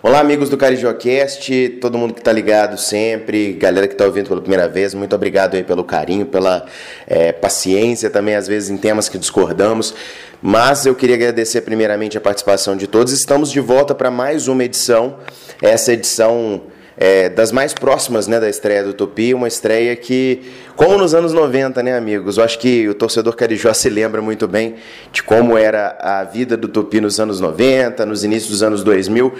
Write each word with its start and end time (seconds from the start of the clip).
Olá, 0.00 0.20
amigos 0.20 0.48
do 0.48 0.56
CarijoCast, 0.56 1.78
todo 1.80 1.98
mundo 1.98 2.14
que 2.14 2.20
está 2.20 2.30
ligado 2.30 2.78
sempre, 2.78 3.54
galera 3.54 3.88
que 3.88 3.94
está 3.94 4.04
ouvindo 4.04 4.28
pela 4.28 4.40
primeira 4.40 4.68
vez, 4.68 4.94
muito 4.94 5.12
obrigado 5.12 5.56
aí 5.56 5.64
pelo 5.64 5.82
carinho, 5.82 6.24
pela 6.24 6.66
é, 7.04 7.32
paciência 7.32 8.08
também, 8.08 8.36
às 8.36 8.46
vezes 8.46 8.70
em 8.70 8.76
temas 8.76 9.08
que 9.08 9.18
discordamos. 9.18 9.92
Mas 10.40 10.86
eu 10.86 10.94
queria 10.94 11.16
agradecer 11.16 11.62
primeiramente 11.62 12.16
a 12.16 12.20
participação 12.20 12.76
de 12.76 12.86
todos. 12.86 13.12
Estamos 13.12 13.50
de 13.50 13.58
volta 13.58 13.92
para 13.92 14.08
mais 14.08 14.46
uma 14.46 14.62
edição, 14.62 15.16
essa 15.60 15.92
edição 15.92 16.62
é, 16.98 17.28
das 17.28 17.52
mais 17.52 17.72
próximas 17.72 18.26
né, 18.26 18.40
da 18.40 18.48
estreia 18.48 18.82
do 18.82 18.92
Tupi, 18.92 19.32
uma 19.32 19.46
estreia 19.48 19.94
que 19.94 20.42
como 20.78 20.96
nos 20.96 21.12
anos 21.12 21.32
90, 21.32 21.82
né, 21.82 21.96
amigos? 21.96 22.38
Eu 22.38 22.44
acho 22.44 22.56
que 22.56 22.88
o 22.88 22.94
torcedor 22.94 23.34
carijó 23.34 23.74
se 23.74 23.90
lembra 23.90 24.22
muito 24.22 24.46
bem 24.46 24.76
de 25.12 25.24
como 25.24 25.58
era 25.58 25.98
a 26.00 26.22
vida 26.22 26.56
do 26.56 26.68
Tupi 26.68 27.00
nos 27.00 27.18
anos 27.18 27.40
90, 27.40 28.06
nos 28.06 28.22
inícios 28.22 28.52
dos 28.52 28.62
anos 28.62 28.84
2000. 28.84 29.32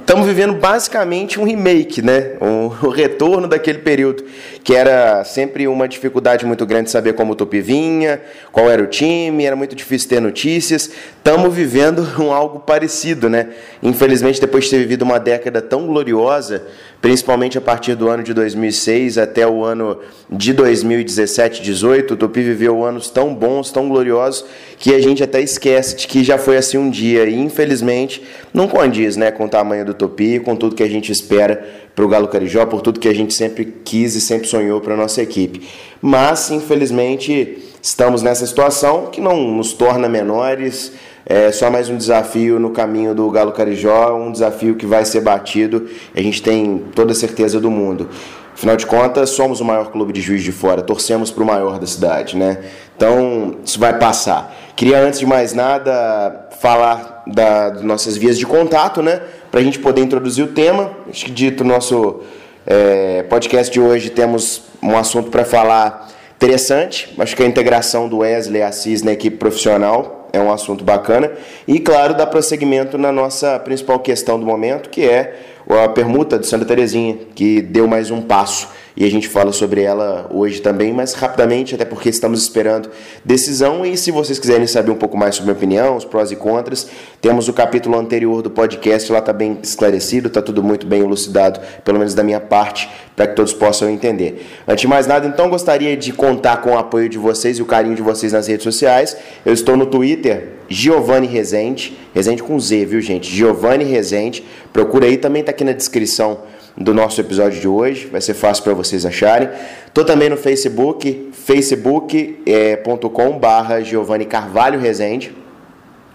Estamos 0.00 0.24
é, 0.24 0.28
vivendo 0.28 0.54
basicamente 0.54 1.38
um 1.38 1.44
remake, 1.44 2.00
né? 2.00 2.32
O 2.80 2.88
retorno 2.88 3.46
daquele 3.46 3.80
período, 3.80 4.24
que 4.64 4.74
era 4.74 5.22
sempre 5.24 5.68
uma 5.68 5.86
dificuldade 5.86 6.46
muito 6.46 6.64
grande 6.64 6.90
saber 6.90 7.12
como 7.12 7.32
o 7.32 7.34
Tupi 7.34 7.60
vinha, 7.60 8.20
qual 8.50 8.70
era 8.70 8.82
o 8.82 8.86
time, 8.86 9.44
era 9.44 9.56
muito 9.56 9.74
difícil 9.74 10.08
ter 10.08 10.20
notícias. 10.20 10.90
Estamos 11.18 11.54
vivendo 11.54 12.06
um 12.18 12.32
algo 12.32 12.60
parecido, 12.60 13.28
né? 13.28 13.48
Infelizmente, 13.82 14.40
depois 14.40 14.64
de 14.64 14.70
ter 14.70 14.78
vivido 14.78 15.02
uma 15.02 15.18
década 15.18 15.60
tão 15.60 15.86
gloriosa, 15.86 16.57
principalmente 17.00 17.56
a 17.56 17.60
partir 17.60 17.94
do 17.94 18.08
ano 18.08 18.22
de 18.22 18.34
2006 18.34 19.18
até 19.18 19.46
o 19.46 19.64
ano 19.64 19.98
de 20.28 20.52
2017, 20.52 21.62
18, 21.62 22.14
o 22.14 22.16
Tupi 22.16 22.42
viveu 22.42 22.84
anos 22.84 23.08
tão 23.08 23.34
bons, 23.34 23.70
tão 23.70 23.88
gloriosos, 23.88 24.44
que 24.78 24.94
a 24.94 25.00
gente 25.00 25.22
até 25.22 25.40
esquece 25.40 25.96
de 25.96 26.08
que 26.08 26.24
já 26.24 26.36
foi 26.38 26.56
assim 26.56 26.76
um 26.76 26.90
dia. 26.90 27.24
E 27.24 27.38
infelizmente 27.38 28.22
não 28.52 28.66
condiz 28.66 29.16
né, 29.16 29.30
com 29.30 29.44
o 29.44 29.48
tamanho 29.48 29.84
do 29.84 29.94
Tupi, 29.94 30.40
com 30.40 30.56
tudo 30.56 30.74
que 30.74 30.82
a 30.82 30.88
gente 30.88 31.12
espera 31.12 31.64
para 31.94 32.04
o 32.04 32.08
Galo 32.08 32.28
Carijó, 32.28 32.66
por 32.66 32.80
tudo 32.80 33.00
que 33.00 33.08
a 33.08 33.14
gente 33.14 33.34
sempre 33.34 33.64
quis 33.84 34.14
e 34.14 34.20
sempre 34.20 34.48
sonhou 34.48 34.80
para 34.80 34.94
a 34.94 34.96
nossa 34.96 35.22
equipe. 35.22 35.68
Mas, 36.00 36.50
infelizmente, 36.50 37.58
estamos 37.82 38.22
nessa 38.22 38.46
situação 38.46 39.06
que 39.06 39.20
não 39.20 39.36
nos 39.52 39.72
torna 39.72 40.08
menores. 40.08 40.92
É 41.30 41.52
só 41.52 41.70
mais 41.70 41.90
um 41.90 41.96
desafio 41.98 42.58
no 42.58 42.70
caminho 42.70 43.14
do 43.14 43.30
Galo 43.30 43.52
Carijó, 43.52 44.16
um 44.16 44.32
desafio 44.32 44.76
que 44.76 44.86
vai 44.86 45.04
ser 45.04 45.20
batido, 45.20 45.86
a 46.16 46.22
gente 46.22 46.42
tem 46.42 46.82
toda 46.94 47.12
a 47.12 47.14
certeza 47.14 47.60
do 47.60 47.70
mundo. 47.70 48.08
Afinal 48.54 48.76
de 48.76 48.86
contas, 48.86 49.28
somos 49.28 49.60
o 49.60 49.64
maior 49.64 49.92
clube 49.92 50.10
de 50.10 50.22
juiz 50.22 50.42
de 50.42 50.52
fora, 50.52 50.80
torcemos 50.80 51.30
para 51.30 51.44
o 51.44 51.46
maior 51.46 51.78
da 51.78 51.86
cidade, 51.86 52.34
né? 52.34 52.60
Então, 52.96 53.56
isso 53.62 53.78
vai 53.78 53.98
passar. 53.98 54.56
Queria, 54.74 55.00
antes 55.00 55.20
de 55.20 55.26
mais 55.26 55.52
nada, 55.52 56.48
falar 56.62 57.24
da, 57.26 57.68
das 57.68 57.82
nossas 57.82 58.16
vias 58.16 58.38
de 58.38 58.46
contato, 58.46 59.02
né? 59.02 59.20
Para 59.50 59.60
a 59.60 59.62
gente 59.62 59.78
poder 59.78 60.00
introduzir 60.00 60.42
o 60.42 60.48
tema. 60.48 60.92
Acho 61.10 61.26
que 61.26 61.30
dito 61.30 61.62
nosso 61.62 62.22
é, 62.66 63.22
podcast 63.24 63.70
de 63.70 63.78
hoje, 63.78 64.08
temos 64.08 64.62
um 64.82 64.96
assunto 64.96 65.30
para 65.30 65.44
falar 65.44 66.08
interessante. 66.36 67.14
Acho 67.18 67.36
que 67.36 67.42
a 67.42 67.46
integração 67.46 68.08
do 68.08 68.18
Wesley 68.18 68.62
Assis 68.62 69.02
na 69.02 69.12
equipe 69.12 69.36
profissional 69.36 70.17
é 70.32 70.40
um 70.40 70.52
assunto 70.52 70.84
bacana. 70.84 71.30
E, 71.66 71.78
claro, 71.78 72.14
dá 72.14 72.26
prosseguimento 72.26 72.96
na 72.98 73.12
nossa 73.12 73.58
principal 73.58 73.98
questão 73.98 74.38
do 74.38 74.46
momento, 74.46 74.88
que 74.88 75.02
é 75.02 75.36
a 75.68 75.88
permuta 75.88 76.38
de 76.38 76.46
Santa 76.46 76.64
Terezinha, 76.64 77.18
que 77.34 77.60
deu 77.60 77.86
mais 77.86 78.10
um 78.10 78.22
passo 78.22 78.68
e 78.98 79.04
a 79.04 79.10
gente 79.12 79.28
fala 79.28 79.52
sobre 79.52 79.82
ela 79.82 80.28
hoje 80.28 80.60
também, 80.60 80.92
mas 80.92 81.14
rapidamente, 81.14 81.72
até 81.72 81.84
porque 81.84 82.08
estamos 82.08 82.42
esperando 82.42 82.90
decisão. 83.24 83.86
E 83.86 83.96
se 83.96 84.10
vocês 84.10 84.40
quiserem 84.40 84.66
saber 84.66 84.90
um 84.90 84.96
pouco 84.96 85.16
mais 85.16 85.36
sobre 85.36 85.52
a 85.52 85.54
minha 85.54 85.56
opinião, 85.56 85.96
os 85.96 86.04
prós 86.04 86.32
e 86.32 86.36
contras, 86.36 86.88
temos 87.20 87.46
o 87.46 87.52
capítulo 87.52 87.96
anterior 87.96 88.42
do 88.42 88.50
podcast, 88.50 89.12
lá 89.12 89.20
está 89.20 89.32
bem 89.32 89.56
esclarecido, 89.62 90.26
está 90.26 90.42
tudo 90.42 90.64
muito 90.64 90.84
bem 90.84 91.02
elucidado, 91.02 91.60
pelo 91.84 91.96
menos 91.96 92.12
da 92.12 92.24
minha 92.24 92.40
parte, 92.40 92.90
para 93.14 93.28
que 93.28 93.36
todos 93.36 93.52
possam 93.52 93.88
entender. 93.88 94.44
Antes 94.66 94.80
de 94.80 94.88
mais 94.88 95.06
nada, 95.06 95.28
então, 95.28 95.48
gostaria 95.48 95.96
de 95.96 96.12
contar 96.12 96.56
com 96.56 96.70
o 96.70 96.78
apoio 96.78 97.08
de 97.08 97.18
vocês 97.18 97.56
e 97.60 97.62
o 97.62 97.66
carinho 97.66 97.94
de 97.94 98.02
vocês 98.02 98.32
nas 98.32 98.48
redes 98.48 98.64
sociais. 98.64 99.16
Eu 99.46 99.52
estou 99.52 99.76
no 99.76 99.86
Twitter, 99.86 100.54
Giovanni 100.68 101.28
Rezende, 101.28 101.96
Rezende 102.12 102.42
com 102.42 102.58
Z, 102.58 102.84
viu 102.84 103.00
gente? 103.00 103.32
Giovanni 103.32 103.84
Rezende, 103.84 104.42
procura 104.72 105.06
aí, 105.06 105.16
também 105.16 105.38
está 105.38 105.50
aqui 105.50 105.62
na 105.62 105.70
descrição 105.70 106.40
do 106.76 106.94
nosso 106.94 107.20
episódio 107.20 107.60
de 107.60 107.68
hoje, 107.68 108.06
vai 108.06 108.20
ser 108.20 108.34
fácil 108.34 108.64
para 108.64 108.74
vocês 108.74 109.04
acharem. 109.04 109.48
Tô 109.92 110.04
também 110.04 110.28
no 110.28 110.36
Facebook, 110.36 111.30
facebook.com 111.32 113.38
barra 113.38 113.80
Giovanni 113.80 114.26
Carvalho 114.26 114.78
Rezende. 114.78 115.34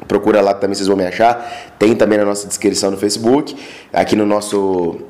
Procura 0.07 0.41
lá 0.41 0.53
também, 0.53 0.75
vocês 0.75 0.87
vão 0.87 0.97
me 0.97 1.05
achar. 1.05 1.73
Tem 1.79 1.95
também 1.95 2.17
na 2.17 2.25
nossa 2.25 2.47
descrição 2.47 2.91
no 2.91 2.97
Facebook. 2.97 3.55
Aqui 3.91 4.15
no 4.15 4.25
nosso 4.25 5.01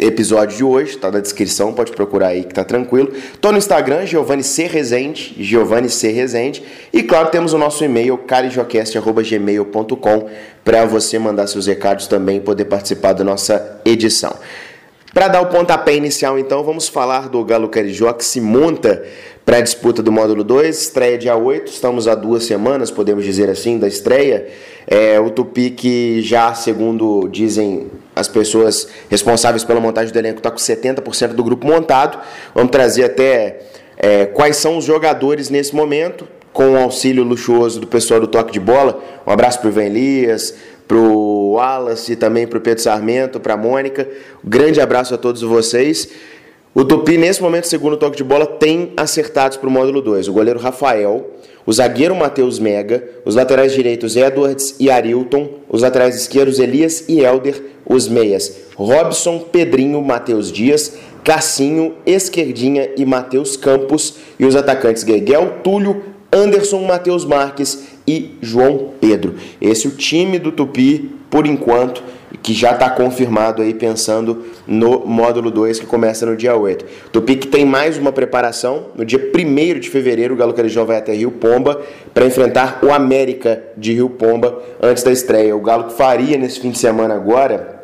episódio 0.00 0.56
de 0.56 0.64
hoje, 0.64 0.96
tá 0.96 1.10
na 1.10 1.20
descrição, 1.20 1.72
pode 1.72 1.92
procurar 1.92 2.28
aí 2.28 2.44
que 2.44 2.54
tá 2.54 2.64
tranquilo. 2.64 3.12
Tô 3.40 3.52
no 3.52 3.58
Instagram, 3.58 4.06
Giovanni 4.06 4.42
C. 4.42 4.66
Rezende, 4.66 5.34
Giovanni 5.38 5.88
C. 5.88 6.10
Rezende. 6.10 6.62
E 6.92 7.02
claro, 7.02 7.30
temos 7.30 7.52
o 7.52 7.58
nosso 7.58 7.84
e-mail, 7.84 8.18
carijocast.gmail.com, 8.18 10.28
para 10.64 10.84
você 10.84 11.18
mandar 11.18 11.46
seus 11.46 11.66
recados 11.66 12.06
também 12.06 12.38
e 12.38 12.40
poder 12.40 12.64
participar 12.64 13.12
da 13.12 13.24
nossa 13.24 13.80
edição. 13.84 14.34
Para 15.12 15.26
dar 15.26 15.40
o 15.40 15.46
pontapé 15.46 15.96
inicial, 15.96 16.38
então, 16.38 16.62
vamos 16.62 16.86
falar 16.86 17.28
do 17.28 17.44
Galo 17.44 17.68
Carijó 17.68 18.12
que 18.12 18.24
se 18.24 18.40
monta 18.40 19.02
para 19.44 19.56
a 19.56 19.60
disputa 19.60 20.00
do 20.00 20.12
módulo 20.12 20.44
2, 20.44 20.82
estreia 20.82 21.18
dia 21.18 21.36
8, 21.36 21.66
estamos 21.66 22.06
há 22.06 22.14
duas 22.14 22.44
semanas, 22.44 22.92
podemos 22.92 23.24
dizer 23.24 23.50
assim, 23.50 23.76
da 23.76 23.88
estreia. 23.88 24.46
É, 24.86 25.18
o 25.18 25.28
Tupi 25.28 25.70
que 25.70 26.22
já, 26.22 26.54
segundo 26.54 27.28
dizem 27.28 27.90
as 28.14 28.28
pessoas 28.28 28.86
responsáveis 29.08 29.64
pela 29.64 29.80
montagem 29.80 30.12
do 30.12 30.18
elenco, 30.18 30.38
está 30.38 30.50
com 30.50 30.58
70% 30.58 31.28
do 31.28 31.42
grupo 31.42 31.66
montado. 31.66 32.20
Vamos 32.54 32.70
trazer 32.70 33.02
até 33.02 33.62
é, 33.96 34.26
quais 34.26 34.58
são 34.58 34.78
os 34.78 34.84
jogadores 34.84 35.50
nesse 35.50 35.74
momento, 35.74 36.28
com 36.52 36.74
o 36.74 36.78
auxílio 36.78 37.24
luxuoso 37.24 37.80
do 37.80 37.86
pessoal 37.86 38.20
do 38.20 38.28
toque 38.28 38.52
de 38.52 38.60
bola. 38.60 39.02
Um 39.26 39.32
abraço 39.32 39.58
para 39.58 39.66
o 39.66 39.70
Ivan 39.70 39.84
Elias, 39.84 40.54
para 40.90 40.98
o 40.98 41.52
Wallace, 41.52 42.16
também 42.16 42.48
para 42.48 42.58
o 42.58 42.60
Pedro 42.60 42.82
Sarmento, 42.82 43.38
para 43.38 43.54
a 43.54 43.56
Mônica. 43.56 44.08
Grande 44.42 44.80
abraço 44.80 45.14
a 45.14 45.16
todos 45.16 45.40
vocês. 45.40 46.08
O 46.74 46.84
Tupi, 46.84 47.16
nesse 47.16 47.40
momento, 47.40 47.68
segundo 47.68 47.92
o 47.92 47.96
toque 47.96 48.16
de 48.16 48.24
bola, 48.24 48.44
tem 48.44 48.92
acertados 48.96 49.56
para 49.56 49.68
o 49.68 49.70
módulo 49.70 50.02
2. 50.02 50.26
O 50.26 50.32
goleiro 50.32 50.58
Rafael, 50.58 51.30
o 51.64 51.72
zagueiro 51.72 52.16
Matheus 52.16 52.58
Mega, 52.58 53.04
os 53.24 53.36
laterais 53.36 53.72
direitos 53.72 54.16
Edwards 54.16 54.74
e 54.80 54.90
Arilton, 54.90 55.60
os 55.68 55.82
laterais 55.82 56.16
esquerdos 56.16 56.58
Elias 56.58 57.04
e 57.08 57.20
Elder, 57.20 57.62
os 57.88 58.08
meias 58.08 58.52
Robson, 58.74 59.38
Pedrinho, 59.38 60.02
Matheus 60.02 60.50
Dias, 60.50 60.94
Cassinho, 61.22 61.94
Esquerdinha 62.04 62.90
e 62.96 63.04
Matheus 63.04 63.56
Campos, 63.56 64.16
e 64.40 64.44
os 64.44 64.56
atacantes 64.56 65.04
Gueguel, 65.04 65.58
Túlio, 65.62 66.02
Anderson, 66.32 66.82
Matheus 66.82 67.24
Marques 67.24 67.89
e 68.06 68.36
João 68.40 68.92
Pedro. 69.00 69.34
Esse 69.60 69.86
é 69.86 69.90
o 69.90 69.92
time 69.92 70.38
do 70.38 70.52
Tupi, 70.52 71.10
por 71.30 71.46
enquanto, 71.46 72.02
que 72.42 72.54
já 72.54 72.72
está 72.72 72.88
confirmado 72.88 73.62
aí 73.62 73.74
pensando 73.74 74.44
no 74.66 75.00
módulo 75.04 75.50
2 75.50 75.80
que 75.80 75.86
começa 75.86 76.24
no 76.24 76.36
dia 76.36 76.56
8. 76.56 76.84
Tupi 77.12 77.36
que 77.36 77.46
tem 77.46 77.64
mais 77.64 77.98
uma 77.98 78.12
preparação, 78.12 78.86
no 78.96 79.04
dia 79.04 79.18
1 79.18 79.78
de 79.78 79.90
fevereiro 79.90 80.34
o 80.34 80.36
Galo 80.36 80.52
Carijó 80.52 80.84
vai 80.84 80.96
até 80.96 81.12
Rio 81.12 81.32
Pomba 81.32 81.80
para 82.14 82.26
enfrentar 82.26 82.80
o 82.82 82.92
América 82.92 83.62
de 83.76 83.92
Rio 83.92 84.10
Pomba 84.10 84.62
antes 84.80 85.02
da 85.02 85.12
estreia. 85.12 85.56
O 85.56 85.60
Galo 85.60 85.84
que 85.84 85.94
faria 85.94 86.38
nesse 86.38 86.60
fim 86.60 86.70
de 86.70 86.78
semana 86.78 87.14
agora 87.14 87.80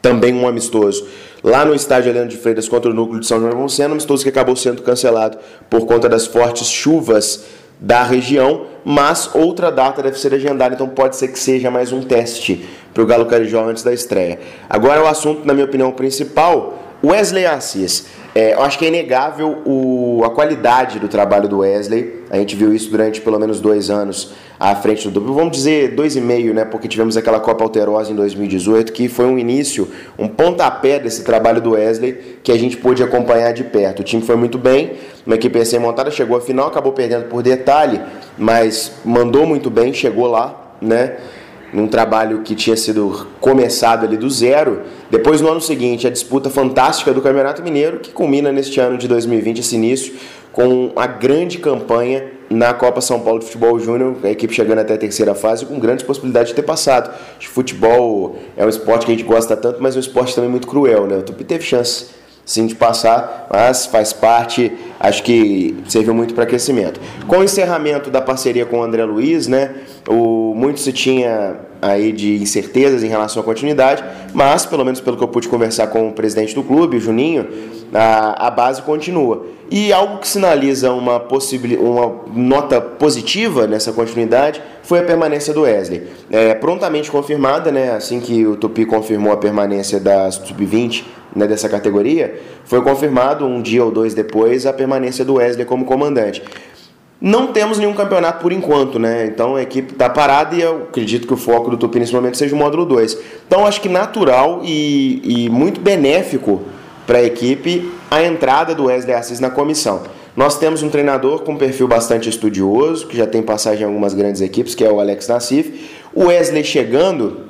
também 0.00 0.34
um 0.34 0.46
amistoso 0.46 1.06
lá 1.42 1.62
no 1.64 1.74
estádio 1.74 2.10
Heleno 2.10 2.28
de 2.28 2.38
Freitas 2.38 2.68
contra 2.68 2.90
o 2.90 2.94
núcleo 2.94 3.20
de 3.20 3.26
São 3.26 3.38
João 3.38 3.68
Sendo, 3.68 3.92
amistoso 3.92 4.22
que 4.22 4.30
acabou 4.30 4.56
sendo 4.56 4.82
cancelado 4.82 5.36
por 5.68 5.84
conta 5.86 6.08
das 6.08 6.26
fortes 6.26 6.68
chuvas 6.68 7.44
da 7.84 8.02
região, 8.02 8.62
mas 8.82 9.34
outra 9.34 9.70
data 9.70 10.02
deve 10.02 10.18
ser 10.18 10.32
agendada, 10.32 10.74
então 10.74 10.88
pode 10.88 11.16
ser 11.16 11.28
que 11.28 11.38
seja 11.38 11.70
mais 11.70 11.92
um 11.92 12.00
teste 12.00 12.66
para 12.94 13.02
o 13.02 13.06
Galo 13.06 13.26
Carijó 13.26 13.62
antes 13.62 13.82
da 13.82 13.92
estreia. 13.92 14.40
Agora 14.70 15.02
o 15.02 15.06
assunto, 15.06 15.46
na 15.46 15.52
minha 15.52 15.66
opinião, 15.66 15.92
principal, 15.92 16.78
Wesley 17.04 17.44
Assis. 17.44 18.06
É, 18.34 18.54
eu 18.54 18.62
acho 18.62 18.78
que 18.78 18.86
é 18.86 18.88
inegável 18.88 19.58
o, 19.66 20.22
a 20.24 20.30
qualidade 20.30 20.98
do 20.98 21.08
trabalho 21.08 21.46
do 21.46 21.58
Wesley. 21.58 22.22
A 22.30 22.38
gente 22.38 22.56
viu 22.56 22.74
isso 22.74 22.90
durante 22.90 23.20
pelo 23.20 23.38
menos 23.38 23.60
dois 23.60 23.90
anos 23.90 24.32
à 24.58 24.74
frente 24.74 25.04
do 25.04 25.10
duplo. 25.10 25.34
Vamos 25.34 25.56
dizer 25.56 25.94
dois 25.94 26.16
e 26.16 26.20
meio, 26.20 26.54
né? 26.54 26.64
Porque 26.64 26.88
tivemos 26.88 27.16
aquela 27.16 27.38
Copa 27.38 27.62
Alterosa 27.62 28.10
em 28.10 28.16
2018, 28.16 28.92
que 28.92 29.08
foi 29.08 29.26
um 29.26 29.38
início, 29.38 29.88
um 30.18 30.26
pontapé 30.26 30.98
desse 30.98 31.22
trabalho 31.22 31.60
do 31.60 31.72
Wesley 31.72 32.38
que 32.42 32.50
a 32.50 32.58
gente 32.58 32.76
pôde 32.78 33.02
acompanhar 33.02 33.52
de 33.52 33.62
perto. 33.62 34.00
O 34.00 34.02
time 34.02 34.22
foi 34.22 34.36
muito 34.36 34.58
bem, 34.58 34.94
uma 35.26 35.36
equipe 35.36 35.58
recém 35.58 35.78
montada, 35.78 36.10
chegou 36.10 36.36
à 36.36 36.40
final, 36.40 36.68
acabou 36.68 36.92
perdendo 36.92 37.26
por 37.28 37.42
detalhe, 37.42 38.00
mas 38.36 38.92
mandou 39.04 39.46
muito 39.46 39.70
bem, 39.70 39.92
chegou 39.92 40.26
lá, 40.26 40.74
né? 40.80 41.16
num 41.74 41.88
trabalho 41.88 42.42
que 42.42 42.54
tinha 42.54 42.76
sido 42.76 43.26
começado 43.40 44.06
ali 44.06 44.16
do 44.16 44.30
zero. 44.30 44.82
Depois, 45.10 45.40
no 45.40 45.50
ano 45.50 45.60
seguinte, 45.60 46.06
a 46.06 46.10
disputa 46.10 46.48
fantástica 46.48 47.12
do 47.12 47.20
Campeonato 47.20 47.62
Mineiro, 47.62 47.98
que 47.98 48.12
culmina 48.12 48.52
neste 48.52 48.78
ano 48.78 48.96
de 48.96 49.08
2020, 49.08 49.58
esse 49.58 49.74
início, 49.74 50.14
com 50.52 50.92
a 50.94 51.04
grande 51.08 51.58
campanha 51.58 52.30
na 52.48 52.72
Copa 52.72 53.00
São 53.00 53.18
Paulo 53.18 53.40
de 53.40 53.46
Futebol 53.46 53.76
Júnior, 53.80 54.14
a 54.22 54.30
equipe 54.30 54.54
chegando 54.54 54.78
até 54.78 54.94
a 54.94 54.98
terceira 54.98 55.34
fase 55.34 55.66
com 55.66 55.80
grandes 55.80 56.04
possibilidades 56.04 56.50
de 56.50 56.54
ter 56.54 56.62
passado. 56.62 57.12
Futebol 57.40 58.36
é 58.56 58.64
um 58.64 58.68
esporte 58.68 59.04
que 59.04 59.12
a 59.12 59.16
gente 59.16 59.26
gosta 59.26 59.56
tanto, 59.56 59.82
mas 59.82 59.96
é 59.96 59.96
um 59.96 60.00
esporte 60.00 60.32
também 60.32 60.50
muito 60.50 60.68
cruel, 60.68 61.08
né? 61.08 61.16
O 61.16 61.22
Tupi 61.22 61.42
teve 61.42 61.64
chance 61.64 62.06
sim 62.44 62.66
de 62.66 62.74
passar, 62.74 63.46
mas 63.50 63.86
faz 63.86 64.12
parte, 64.12 64.72
acho 65.00 65.22
que 65.22 65.76
serviu 65.88 66.14
muito 66.14 66.34
para 66.34 66.44
aquecimento. 66.44 67.00
Com 67.26 67.38
o 67.38 67.44
encerramento 67.44 68.10
da 68.10 68.20
parceria 68.20 68.66
com 68.66 68.80
o 68.80 68.82
André 68.82 69.04
Luiz, 69.04 69.46
né, 69.46 69.74
o, 70.08 70.54
muito 70.54 70.80
se 70.80 70.92
tinha 70.92 71.56
aí 71.80 72.12
de 72.12 72.36
incertezas 72.36 73.02
em 73.02 73.08
relação 73.08 73.42
à 73.42 73.44
continuidade, 73.44 74.02
mas 74.32 74.64
pelo 74.64 74.84
menos 74.84 75.00
pelo 75.00 75.16
que 75.16 75.22
eu 75.22 75.28
pude 75.28 75.48
conversar 75.48 75.88
com 75.88 76.08
o 76.08 76.12
presidente 76.12 76.54
do 76.54 76.62
clube, 76.62 76.96
o 76.96 77.00
Juninho, 77.00 77.46
a, 77.94 78.48
a 78.48 78.50
base 78.50 78.82
continua. 78.82 79.46
E 79.70 79.92
algo 79.92 80.18
que 80.18 80.28
sinaliza 80.28 80.92
uma, 80.92 81.22
uma 81.80 82.12
nota 82.34 82.80
positiva 82.80 83.66
nessa 83.66 83.92
continuidade 83.92 84.60
foi 84.82 84.98
a 84.98 85.02
permanência 85.02 85.54
do 85.54 85.62
Wesley. 85.62 86.02
É, 86.30 86.54
prontamente 86.54 87.10
confirmada, 87.10 87.72
né, 87.72 87.92
assim 87.92 88.20
que 88.20 88.46
o 88.46 88.56
Tupi 88.56 88.84
confirmou 88.84 89.32
a 89.32 89.36
permanência 89.36 89.98
da 89.98 90.30
Sub-20 90.30 91.04
né, 91.34 91.46
dessa 91.46 91.68
categoria, 91.68 92.40
foi 92.64 92.82
confirmado 92.82 93.46
um 93.46 93.62
dia 93.62 93.84
ou 93.84 93.90
dois 93.90 94.12
depois 94.12 94.66
a 94.66 94.72
permanência 94.72 95.24
do 95.24 95.34
Wesley 95.34 95.64
como 95.64 95.84
comandante. 95.84 96.42
Não 97.20 97.46
temos 97.46 97.78
nenhum 97.78 97.94
campeonato 97.94 98.42
por 98.42 98.52
enquanto, 98.52 98.98
né? 98.98 99.24
Então 99.24 99.56
a 99.56 99.62
equipe 99.62 99.94
está 99.94 100.10
parada 100.10 100.54
e 100.54 100.60
eu 100.60 100.82
acredito 100.90 101.26
que 101.26 101.32
o 101.32 101.38
foco 101.38 101.70
do 101.70 101.76
Tupi 101.78 101.98
nesse 101.98 102.12
momento 102.12 102.36
seja 102.36 102.54
o 102.54 102.58
módulo 102.58 102.84
2. 102.84 103.18
Então 103.46 103.66
acho 103.66 103.80
que 103.80 103.88
natural 103.88 104.60
e, 104.62 105.46
e 105.46 105.48
muito 105.48 105.80
benéfico 105.80 106.60
para 107.06 107.18
a 107.18 107.22
equipe 107.22 107.92
a 108.10 108.22
entrada 108.22 108.74
do 108.74 108.84
Wesley 108.84 109.14
Assis 109.14 109.40
na 109.40 109.50
comissão. 109.50 110.02
Nós 110.36 110.58
temos 110.58 110.82
um 110.82 110.88
treinador 110.88 111.42
com 111.42 111.52
um 111.52 111.56
perfil 111.56 111.86
bastante 111.86 112.28
estudioso, 112.28 113.06
que 113.06 113.16
já 113.16 113.26
tem 113.26 113.42
passagem 113.42 113.82
em 113.82 113.86
algumas 113.86 114.14
grandes 114.14 114.40
equipes, 114.40 114.74
que 114.74 114.84
é 114.84 114.90
o 114.90 114.98
Alex 114.98 115.28
Nassif. 115.28 115.90
O 116.12 116.24
Wesley 116.24 116.64
chegando, 116.64 117.48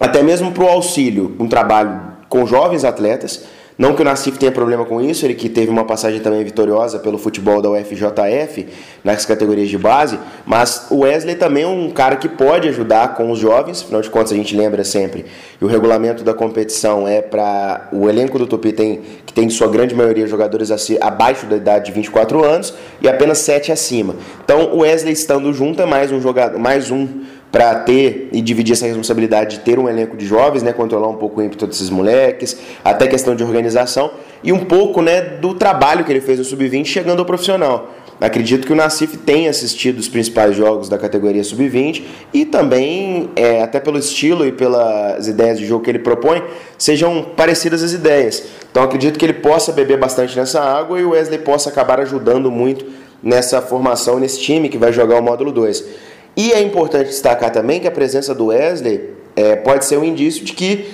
até 0.00 0.22
mesmo 0.22 0.50
para 0.50 0.64
o 0.64 0.68
auxílio, 0.68 1.36
um 1.38 1.48
trabalho 1.48 2.00
com 2.28 2.44
jovens 2.44 2.84
atletas, 2.84 3.44
não 3.78 3.94
que 3.94 4.00
o 4.00 4.04
Nassif 4.04 4.38
tenha 4.38 4.50
problema 4.50 4.84
com 4.86 5.00
isso, 5.00 5.26
ele 5.26 5.34
que 5.34 5.48
teve 5.50 5.70
uma 5.70 5.84
passagem 5.84 6.20
também 6.20 6.42
vitoriosa 6.42 6.98
pelo 6.98 7.18
futebol 7.18 7.60
da 7.60 7.70
UFJF, 7.70 8.66
nas 9.04 9.26
categorias 9.26 9.68
de 9.68 9.76
base, 9.76 10.18
mas 10.46 10.86
o 10.90 11.00
Wesley 11.00 11.34
também 11.34 11.64
é 11.64 11.66
um 11.66 11.90
cara 11.90 12.16
que 12.16 12.28
pode 12.28 12.68
ajudar 12.68 13.14
com 13.14 13.30
os 13.30 13.38
jovens, 13.38 13.82
afinal 13.82 14.00
de 14.00 14.08
contas 14.08 14.32
a 14.32 14.36
gente 14.36 14.56
lembra 14.56 14.82
sempre, 14.82 15.26
e 15.60 15.64
o 15.64 15.68
regulamento 15.68 16.24
da 16.24 16.32
competição 16.32 17.06
é 17.06 17.20
para 17.20 17.88
o 17.92 18.08
elenco 18.08 18.38
do 18.38 18.46
Tupi 18.46 18.72
tem, 18.72 19.02
que 19.26 19.32
tem 19.32 19.50
sua 19.50 19.68
grande 19.68 19.94
maioria 19.94 20.26
jogadores 20.26 20.70
abaixo 21.00 21.44
da 21.46 21.56
idade 21.56 21.86
de 21.86 21.92
24 21.92 22.44
anos 22.44 22.72
e 23.00 23.08
apenas 23.08 23.38
7 23.38 23.72
acima. 23.72 24.16
Então 24.42 24.72
o 24.72 24.78
Wesley 24.80 25.12
estando 25.12 25.52
junto 25.52 25.82
é 25.82 25.86
mais 25.86 26.10
um 26.10 26.20
jogador, 26.20 26.58
mais 26.58 26.90
um 26.90 27.06
para 27.56 27.74
ter 27.74 28.28
e 28.34 28.42
dividir 28.42 28.74
essa 28.74 28.84
responsabilidade 28.84 29.56
de 29.56 29.62
ter 29.62 29.78
um 29.78 29.88
elenco 29.88 30.14
de 30.14 30.26
jovens, 30.26 30.62
né, 30.62 30.74
controlar 30.74 31.08
um 31.08 31.14
pouco 31.14 31.40
o 31.40 31.42
ímpeto 31.42 31.66
desses 31.66 31.88
moleques, 31.88 32.54
até 32.84 33.06
questão 33.06 33.34
de 33.34 33.42
organização 33.42 34.10
e 34.44 34.52
um 34.52 34.62
pouco, 34.62 35.00
né, 35.00 35.22
do 35.22 35.54
trabalho 35.54 36.04
que 36.04 36.12
ele 36.12 36.20
fez 36.20 36.38
no 36.38 36.44
sub-20 36.44 36.84
chegando 36.84 37.20
ao 37.20 37.24
profissional. 37.24 37.94
Acredito 38.20 38.66
que 38.66 38.74
o 38.74 38.76
Nassif 38.76 39.16
tenha 39.16 39.48
assistido 39.48 39.98
os 39.98 40.06
principais 40.06 40.54
jogos 40.54 40.90
da 40.90 40.98
categoria 40.98 41.42
sub-20 41.42 42.02
e 42.30 42.44
também, 42.44 43.30
é, 43.34 43.62
até 43.62 43.80
pelo 43.80 43.98
estilo 43.98 44.46
e 44.46 44.52
pelas 44.52 45.26
ideias 45.26 45.58
de 45.58 45.64
jogo 45.64 45.82
que 45.82 45.90
ele 45.90 46.00
propõe, 46.00 46.42
sejam 46.76 47.24
parecidas 47.34 47.82
as 47.82 47.94
ideias. 47.94 48.42
Então 48.70 48.82
acredito 48.82 49.18
que 49.18 49.24
ele 49.24 49.32
possa 49.32 49.72
beber 49.72 49.98
bastante 49.98 50.36
nessa 50.36 50.60
água 50.60 51.00
e 51.00 51.04
o 51.04 51.12
Wesley 51.12 51.38
possa 51.38 51.70
acabar 51.70 52.00
ajudando 52.00 52.50
muito 52.50 52.84
nessa 53.22 53.62
formação, 53.62 54.20
nesse 54.20 54.40
time 54.40 54.68
que 54.68 54.76
vai 54.76 54.92
jogar 54.92 55.18
o 55.18 55.22
módulo 55.22 55.50
2. 55.50 56.15
E 56.36 56.52
é 56.52 56.60
importante 56.60 57.06
destacar 57.06 57.50
também 57.50 57.80
que 57.80 57.88
a 57.88 57.90
presença 57.90 58.34
do 58.34 58.46
Wesley 58.46 59.14
é, 59.34 59.56
pode 59.56 59.86
ser 59.86 59.96
um 59.96 60.04
indício 60.04 60.44
de 60.44 60.52
que 60.52 60.92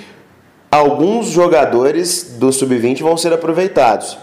alguns 0.71 1.27
jogadores 1.27 2.35
do 2.39 2.51
sub-20 2.51 3.01
vão 3.01 3.17
ser 3.17 3.33
aproveitados. 3.33 4.17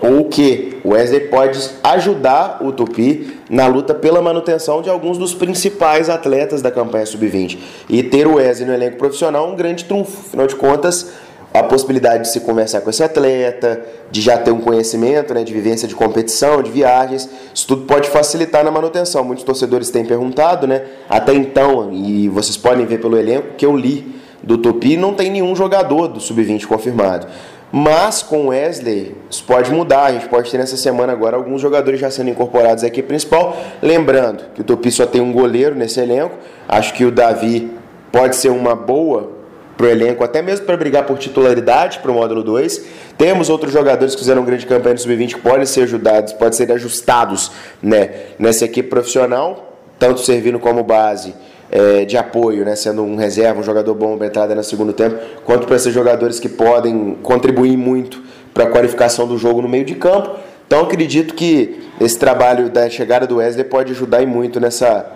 Ou 0.00 0.26
que 0.26 0.78
o 0.84 0.90
Wesley 0.90 1.20
pode 1.28 1.58
ajudar 1.82 2.58
o 2.62 2.70
Tupi 2.70 3.38
na 3.48 3.66
luta 3.66 3.94
pela 3.94 4.20
manutenção 4.22 4.82
de 4.82 4.90
alguns 4.90 5.18
dos 5.18 5.34
principais 5.34 6.08
atletas 6.08 6.62
da 6.62 6.70
campanha 6.70 7.06
sub-20. 7.06 7.58
E 7.88 8.02
ter 8.02 8.26
o 8.26 8.34
Wesley 8.34 8.68
no 8.68 8.74
elenco 8.74 8.98
profissional 8.98 9.48
é 9.48 9.52
um 9.52 9.56
grande 9.56 9.84
trunfo. 9.84 10.28
Afinal 10.28 10.46
de 10.46 10.54
contas, 10.54 11.10
a 11.58 11.64
possibilidade 11.64 12.24
de 12.24 12.30
se 12.30 12.40
conversar 12.40 12.80
com 12.80 12.90
esse 12.90 13.02
atleta, 13.02 13.80
de 14.10 14.20
já 14.20 14.38
ter 14.38 14.50
um 14.50 14.60
conhecimento, 14.60 15.34
né, 15.34 15.44
de 15.44 15.52
vivência 15.52 15.86
de 15.86 15.94
competição, 15.94 16.62
de 16.62 16.70
viagens, 16.70 17.28
isso 17.54 17.66
tudo 17.66 17.82
pode 17.82 18.08
facilitar 18.08 18.64
na 18.64 18.70
manutenção. 18.70 19.24
Muitos 19.24 19.44
torcedores 19.44 19.90
têm 19.90 20.04
perguntado, 20.04 20.66
né, 20.66 20.82
até 21.08 21.32
então, 21.34 21.92
e 21.92 22.28
vocês 22.28 22.56
podem 22.56 22.86
ver 22.86 23.00
pelo 23.00 23.16
elenco 23.16 23.54
que 23.56 23.64
eu 23.64 23.76
li 23.76 24.16
do 24.42 24.58
Tupi, 24.58 24.96
não 24.96 25.14
tem 25.14 25.30
nenhum 25.30 25.56
jogador 25.56 26.08
do 26.08 26.20
Sub-20 26.20 26.66
confirmado. 26.66 27.26
Mas 27.72 28.22
com 28.22 28.46
o 28.46 28.48
Wesley, 28.48 29.16
isso 29.28 29.42
pode 29.44 29.72
mudar. 29.72 30.04
A 30.04 30.12
gente 30.12 30.28
pode 30.28 30.50
ter 30.50 30.56
nessa 30.56 30.76
semana 30.76 31.12
agora 31.12 31.36
alguns 31.36 31.60
jogadores 31.60 31.98
já 31.98 32.10
sendo 32.10 32.30
incorporados 32.30 32.84
à 32.84 32.86
equipe 32.86 33.08
principal. 33.08 33.56
Lembrando 33.82 34.44
que 34.54 34.60
o 34.60 34.64
Tupi 34.64 34.90
só 34.90 35.04
tem 35.04 35.20
um 35.20 35.32
goleiro 35.32 35.74
nesse 35.74 36.00
elenco. 36.00 36.36
Acho 36.68 36.94
que 36.94 37.04
o 37.04 37.10
Davi 37.10 37.70
pode 38.12 38.36
ser 38.36 38.50
uma 38.50 38.76
boa 38.76 39.35
para 39.76 39.86
o 39.86 39.88
elenco, 39.88 40.24
até 40.24 40.40
mesmo 40.40 40.64
para 40.64 40.76
brigar 40.76 41.04
por 41.04 41.18
titularidade 41.18 41.98
para 41.98 42.10
o 42.10 42.14
módulo 42.14 42.42
2. 42.42 42.84
Temos 43.18 43.50
outros 43.50 43.72
jogadores 43.72 44.14
que 44.14 44.20
fizeram 44.20 44.42
um 44.42 44.44
grande 44.44 44.66
campanha 44.66 44.94
no 44.94 45.00
sub-20 45.00 45.34
que 45.34 45.40
podem 45.40 45.66
ser 45.66 45.82
ajudados, 45.82 46.32
podem 46.32 46.52
ser 46.52 46.72
ajustados 46.72 47.52
né, 47.82 48.10
nessa 48.38 48.64
equipe 48.64 48.88
profissional, 48.88 49.78
tanto 49.98 50.20
servindo 50.20 50.58
como 50.58 50.82
base 50.82 51.34
é, 51.70 52.04
de 52.04 52.16
apoio, 52.16 52.64
né, 52.64 52.74
sendo 52.76 53.02
um 53.02 53.16
reserva, 53.16 53.60
um 53.60 53.62
jogador 53.62 53.94
bom 53.94 54.16
para 54.16 54.26
entrada 54.26 54.54
no 54.54 54.64
segundo 54.64 54.92
tempo, 54.92 55.16
quanto 55.44 55.66
para 55.66 55.78
ser 55.78 55.90
jogadores 55.90 56.40
que 56.40 56.48
podem 56.48 57.16
contribuir 57.22 57.76
muito 57.76 58.22
para 58.54 58.64
a 58.64 58.66
qualificação 58.68 59.26
do 59.26 59.36
jogo 59.36 59.60
no 59.60 59.68
meio 59.68 59.84
de 59.84 59.94
campo. 59.94 60.36
Então 60.66 60.80
acredito 60.80 61.34
que 61.34 61.80
esse 62.00 62.18
trabalho 62.18 62.70
da 62.70 62.88
chegada 62.88 63.26
do 63.26 63.36
Wesley 63.36 63.64
pode 63.64 63.92
ajudar 63.92 64.22
e 64.22 64.26
muito 64.26 64.58
nessa 64.58 65.06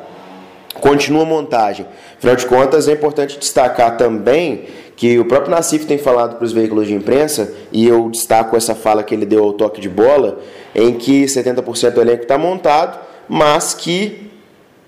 continua 0.81 1.23
a 1.23 1.27
montagem. 1.27 1.87
Afinal 2.17 2.37
de 2.37 2.47
contas, 2.47 2.89
é 2.89 2.93
importante 2.93 3.39
destacar 3.39 3.97
também 3.97 4.65
que 4.97 5.19
o 5.19 5.25
próprio 5.25 5.51
Nassif 5.51 5.87
tem 5.87 5.97
falado 5.97 6.37
para 6.37 6.45
os 6.45 6.53
veículos 6.53 6.87
de 6.87 6.95
imprensa, 6.95 7.55
e 7.73 7.87
eu 7.89 8.11
destaco 8.11 8.57
essa 8.57 8.75
fala 8.75 9.03
que 9.03 9.15
ele 9.15 9.25
deu 9.25 9.43
ao 9.45 9.55
toque 9.55 9.81
de 9.81 9.89
bola, 9.89 10.41
em 10.75 10.93
que 10.93 11.25
70% 11.25 11.93
do 11.93 12.03
elenco 12.03 12.23
está 12.23 12.37
montado, 12.37 12.99
mas 13.27 13.73
que 13.73 14.31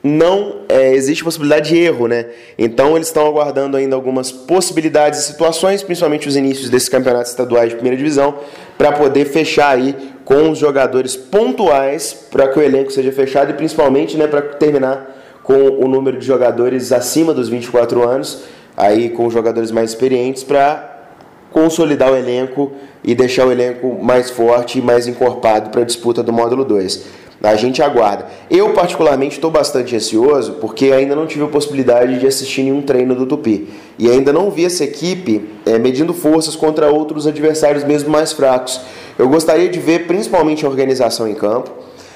não 0.02 0.62
é, 0.68 0.92
existe 0.92 1.22
possibilidade 1.22 1.70
de 1.70 1.78
erro, 1.78 2.08
né? 2.08 2.26
Então 2.58 2.96
eles 2.96 3.06
estão 3.06 3.26
aguardando 3.26 3.76
ainda 3.76 3.94
algumas 3.94 4.32
possibilidades 4.32 5.20
e 5.20 5.22
situações, 5.22 5.82
principalmente 5.82 6.26
os 6.26 6.36
inícios 6.36 6.68
desses 6.68 6.88
campeonatos 6.88 7.30
estaduais 7.30 7.70
de 7.70 7.76
primeira 7.76 7.96
divisão, 7.96 8.34
para 8.76 8.92
poder 8.92 9.26
fechar 9.26 9.76
aí 9.76 9.96
com 10.24 10.50
os 10.50 10.58
jogadores 10.58 11.16
pontuais 11.16 12.12
para 12.30 12.48
que 12.48 12.58
o 12.58 12.62
elenco 12.62 12.90
seja 12.90 13.12
fechado 13.12 13.50
e 13.50 13.54
principalmente, 13.54 14.16
né, 14.16 14.26
para 14.26 14.42
terminar 14.42 15.21
com 15.42 15.54
o 15.54 15.88
número 15.88 16.18
de 16.18 16.26
jogadores 16.26 16.92
acima 16.92 17.34
dos 17.34 17.48
24 17.48 18.08
anos, 18.08 18.44
aí 18.76 19.10
com 19.10 19.28
jogadores 19.30 19.70
mais 19.70 19.90
experientes 19.90 20.42
para 20.42 20.90
consolidar 21.50 22.10
o 22.10 22.16
elenco 22.16 22.72
e 23.04 23.14
deixar 23.14 23.46
o 23.46 23.52
elenco 23.52 23.98
mais 24.02 24.30
forte 24.30 24.78
e 24.78 24.82
mais 24.82 25.06
encorpado 25.06 25.70
para 25.70 25.82
a 25.82 25.84
disputa 25.84 26.22
do 26.22 26.32
módulo 26.32 26.64
2. 26.64 27.22
A 27.42 27.56
gente 27.56 27.82
aguarda. 27.82 28.26
Eu, 28.48 28.72
particularmente, 28.72 29.34
estou 29.34 29.50
bastante 29.50 29.96
ansioso 29.96 30.58
porque 30.60 30.92
ainda 30.92 31.16
não 31.16 31.26
tive 31.26 31.44
a 31.44 31.48
possibilidade 31.48 32.20
de 32.20 32.26
assistir 32.26 32.62
nenhum 32.62 32.82
treino 32.82 33.16
do 33.16 33.26
Tupi. 33.26 33.68
E 33.98 34.08
ainda 34.08 34.32
não 34.32 34.48
vi 34.48 34.64
essa 34.64 34.84
equipe 34.84 35.50
é, 35.66 35.76
medindo 35.76 36.14
forças 36.14 36.54
contra 36.54 36.88
outros 36.88 37.26
adversários 37.26 37.82
mesmo 37.82 38.10
mais 38.10 38.32
fracos. 38.32 38.80
Eu 39.18 39.28
gostaria 39.28 39.68
de 39.68 39.80
ver 39.80 40.06
principalmente 40.06 40.64
a 40.64 40.68
organização 40.68 41.26
em 41.26 41.34
campo, 41.34 41.72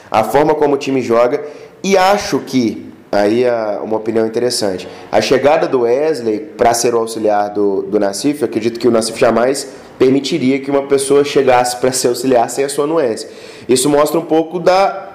a 0.08 0.22
forma 0.22 0.54
como 0.54 0.76
o 0.76 0.78
time 0.78 1.02
joga 1.02 1.42
e 1.82 1.96
acho 1.96 2.38
que 2.38 2.86
Aí 3.16 3.44
uma 3.82 3.96
opinião 3.96 4.26
interessante. 4.26 4.86
A 5.10 5.20
chegada 5.20 5.66
do 5.66 5.80
Wesley 5.80 6.38
para 6.38 6.74
ser 6.74 6.94
o 6.94 6.98
auxiliar 6.98 7.50
do, 7.50 7.82
do 7.82 7.98
Nassif, 7.98 8.44
acredito 8.44 8.78
que 8.78 8.86
o 8.86 8.90
Nassif 8.90 9.18
jamais 9.18 9.68
permitiria 9.98 10.60
que 10.60 10.70
uma 10.70 10.86
pessoa 10.86 11.24
chegasse 11.24 11.76
para 11.76 11.90
ser 11.92 12.08
auxiliar 12.08 12.48
sem 12.50 12.64
a 12.64 12.68
sua 12.68 12.84
anuência. 12.84 13.28
Isso 13.68 13.88
mostra 13.88 14.18
um 14.20 14.24
pouco 14.24 14.58
da, 14.58 15.08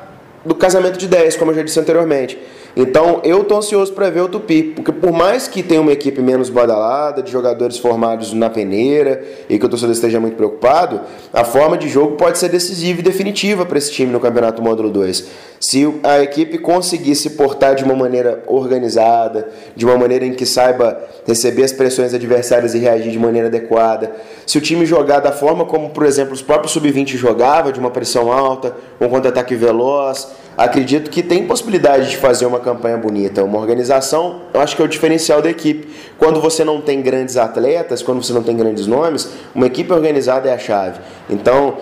do 0.43 0.55
casamento 0.55 0.98
de 0.98 1.05
ideias, 1.05 1.36
como 1.38 1.51
eu 1.51 1.55
já 1.55 1.63
disse 1.63 1.79
anteriormente. 1.79 2.39
Então 2.75 3.19
eu 3.23 3.43
tô 3.43 3.57
ansioso 3.57 3.91
para 3.93 4.09
ver 4.09 4.21
o 4.21 4.29
Tupi, 4.29 4.63
porque 4.63 4.91
por 4.91 5.11
mais 5.11 5.47
que 5.47 5.61
tenha 5.61 5.81
uma 5.81 5.91
equipe 5.91 6.21
menos 6.21 6.49
badalada, 6.49 7.21
de 7.21 7.31
jogadores 7.31 7.77
formados 7.77 8.33
na 8.33 8.49
peneira 8.49 9.23
e 9.49 9.59
que 9.59 9.65
o 9.65 9.69
torcedor 9.69 9.93
esteja 9.93 10.19
muito 10.19 10.37
preocupado, 10.37 11.01
a 11.33 11.43
forma 11.43 11.77
de 11.77 11.89
jogo 11.89 12.15
pode 12.15 12.37
ser 12.37 12.49
decisiva 12.49 13.01
e 13.01 13.03
definitiva 13.03 13.65
para 13.65 13.77
esse 13.77 13.91
time 13.91 14.11
no 14.11 14.19
Campeonato 14.19 14.61
Módulo 14.61 14.89
2. 14.89 15.51
Se 15.59 15.93
a 16.01 16.21
equipe 16.21 16.57
conseguir 16.57 17.15
se 17.15 17.31
portar 17.31 17.75
de 17.75 17.83
uma 17.83 17.95
maneira 17.95 18.41
organizada, 18.47 19.49
de 19.75 19.85
uma 19.85 19.97
maneira 19.97 20.25
em 20.25 20.33
que 20.33 20.45
saiba 20.45 20.99
receber 21.27 21.63
as 21.63 21.71
pressões 21.71 22.13
adversárias 22.13 22.73
e 22.73 22.79
reagir 22.79 23.11
de 23.11 23.19
maneira 23.19 23.47
adequada, 23.47 24.11
se 24.47 24.57
o 24.57 24.61
time 24.61 24.85
jogar 24.85 25.19
da 25.19 25.31
forma 25.31 25.65
como, 25.65 25.89
por 25.89 26.05
exemplo, 26.05 26.33
os 26.33 26.41
próprios 26.41 26.71
sub-20 26.71 27.15
jogava, 27.15 27.71
de 27.71 27.79
uma 27.79 27.91
pressão 27.91 28.31
alta, 28.31 28.75
um 28.99 29.07
contra-ataque 29.07 29.53
veloz, 29.55 30.29
acredito 30.63 31.10
que 31.10 31.24
tem 31.24 31.48
possibilidade 31.48 32.10
de 32.10 32.18
fazer 32.18 32.46
uma 32.46 32.60
campanha 32.60 32.98
bonita. 32.98 33.44
Uma 33.44 33.58
organização, 33.58 34.41
eu 34.53 34.62
acho 34.62 34.75
que 34.75 34.82
é 34.82 34.86
o 34.86 34.88
diferencial 34.88 35.41
da 35.41 35.50
equipe. 35.50 35.88
Quando 36.18 36.39
você 36.39 36.63
não 36.63 36.80
tem 36.80 37.01
grandes 37.01 37.36
atletas, 37.36 38.03
quando 38.03 38.24
você 38.24 38.32
não 38.32 38.44
tem 38.44 38.56
grandes 38.56 38.86
nomes, 38.86 39.30
uma 39.56 39.65
equipe 39.65 39.91
organizada 39.91 40.50
é 40.50 40.53
a 40.53 40.60
chave. 40.60 41.00
Então, 41.30 41.77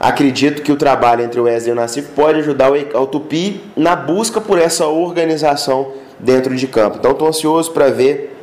acredito 0.00 0.62
que 0.62 0.72
o 0.72 0.76
trabalho 0.76 1.22
entre 1.22 1.38
o 1.38 1.44
Wesley 1.44 1.70
e 1.70 1.72
o 1.72 1.76
Nassif 1.76 2.08
pode 2.14 2.38
ajudar 2.38 2.70
o 2.70 3.06
Tupi 3.06 3.60
na 3.76 3.94
busca 3.94 4.40
por 4.40 4.58
essa 4.58 4.86
organização 4.86 5.92
dentro 6.18 6.56
de 6.56 6.66
campo. 6.66 6.96
Então, 6.98 7.10
estou 7.10 7.28
ansioso 7.28 7.70
para 7.72 7.90
ver 7.90 8.34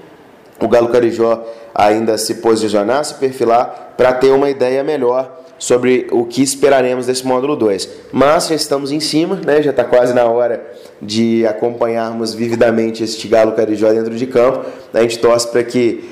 o 0.60 0.68
Galo 0.68 0.90
Carijó 0.90 1.44
ainda 1.74 2.18
se 2.18 2.36
posicionar, 2.36 3.04
se 3.04 3.16
perfilar, 3.16 3.94
para 3.98 4.14
ter 4.14 4.32
uma 4.32 4.50
ideia 4.50 4.84
melhor 4.84 5.43
sobre 5.58 6.08
o 6.12 6.26
que 6.26 6.42
esperaremos 6.42 7.06
desse 7.06 7.26
módulo 7.26 7.56
2. 7.56 7.90
Mas 8.12 8.48
já 8.48 8.56
estamos 8.56 8.92
em 8.92 9.00
cima, 9.00 9.40
né? 9.46 9.62
já 9.62 9.72
está 9.72 9.84
quase 9.84 10.14
na 10.14 10.26
hora 10.26 10.66
de 11.02 11.46
acompanharmos 11.48 12.34
vividamente 12.34 13.04
este 13.04 13.28
Galo 13.28 13.54
Carijó 13.54 13.92
dentro 13.92 14.16
de 14.16 14.28
campo. 14.28 14.66
A 14.94 15.02
gente 15.02 15.20
torce 15.20 15.48
para 15.48 15.64
que 15.64 16.10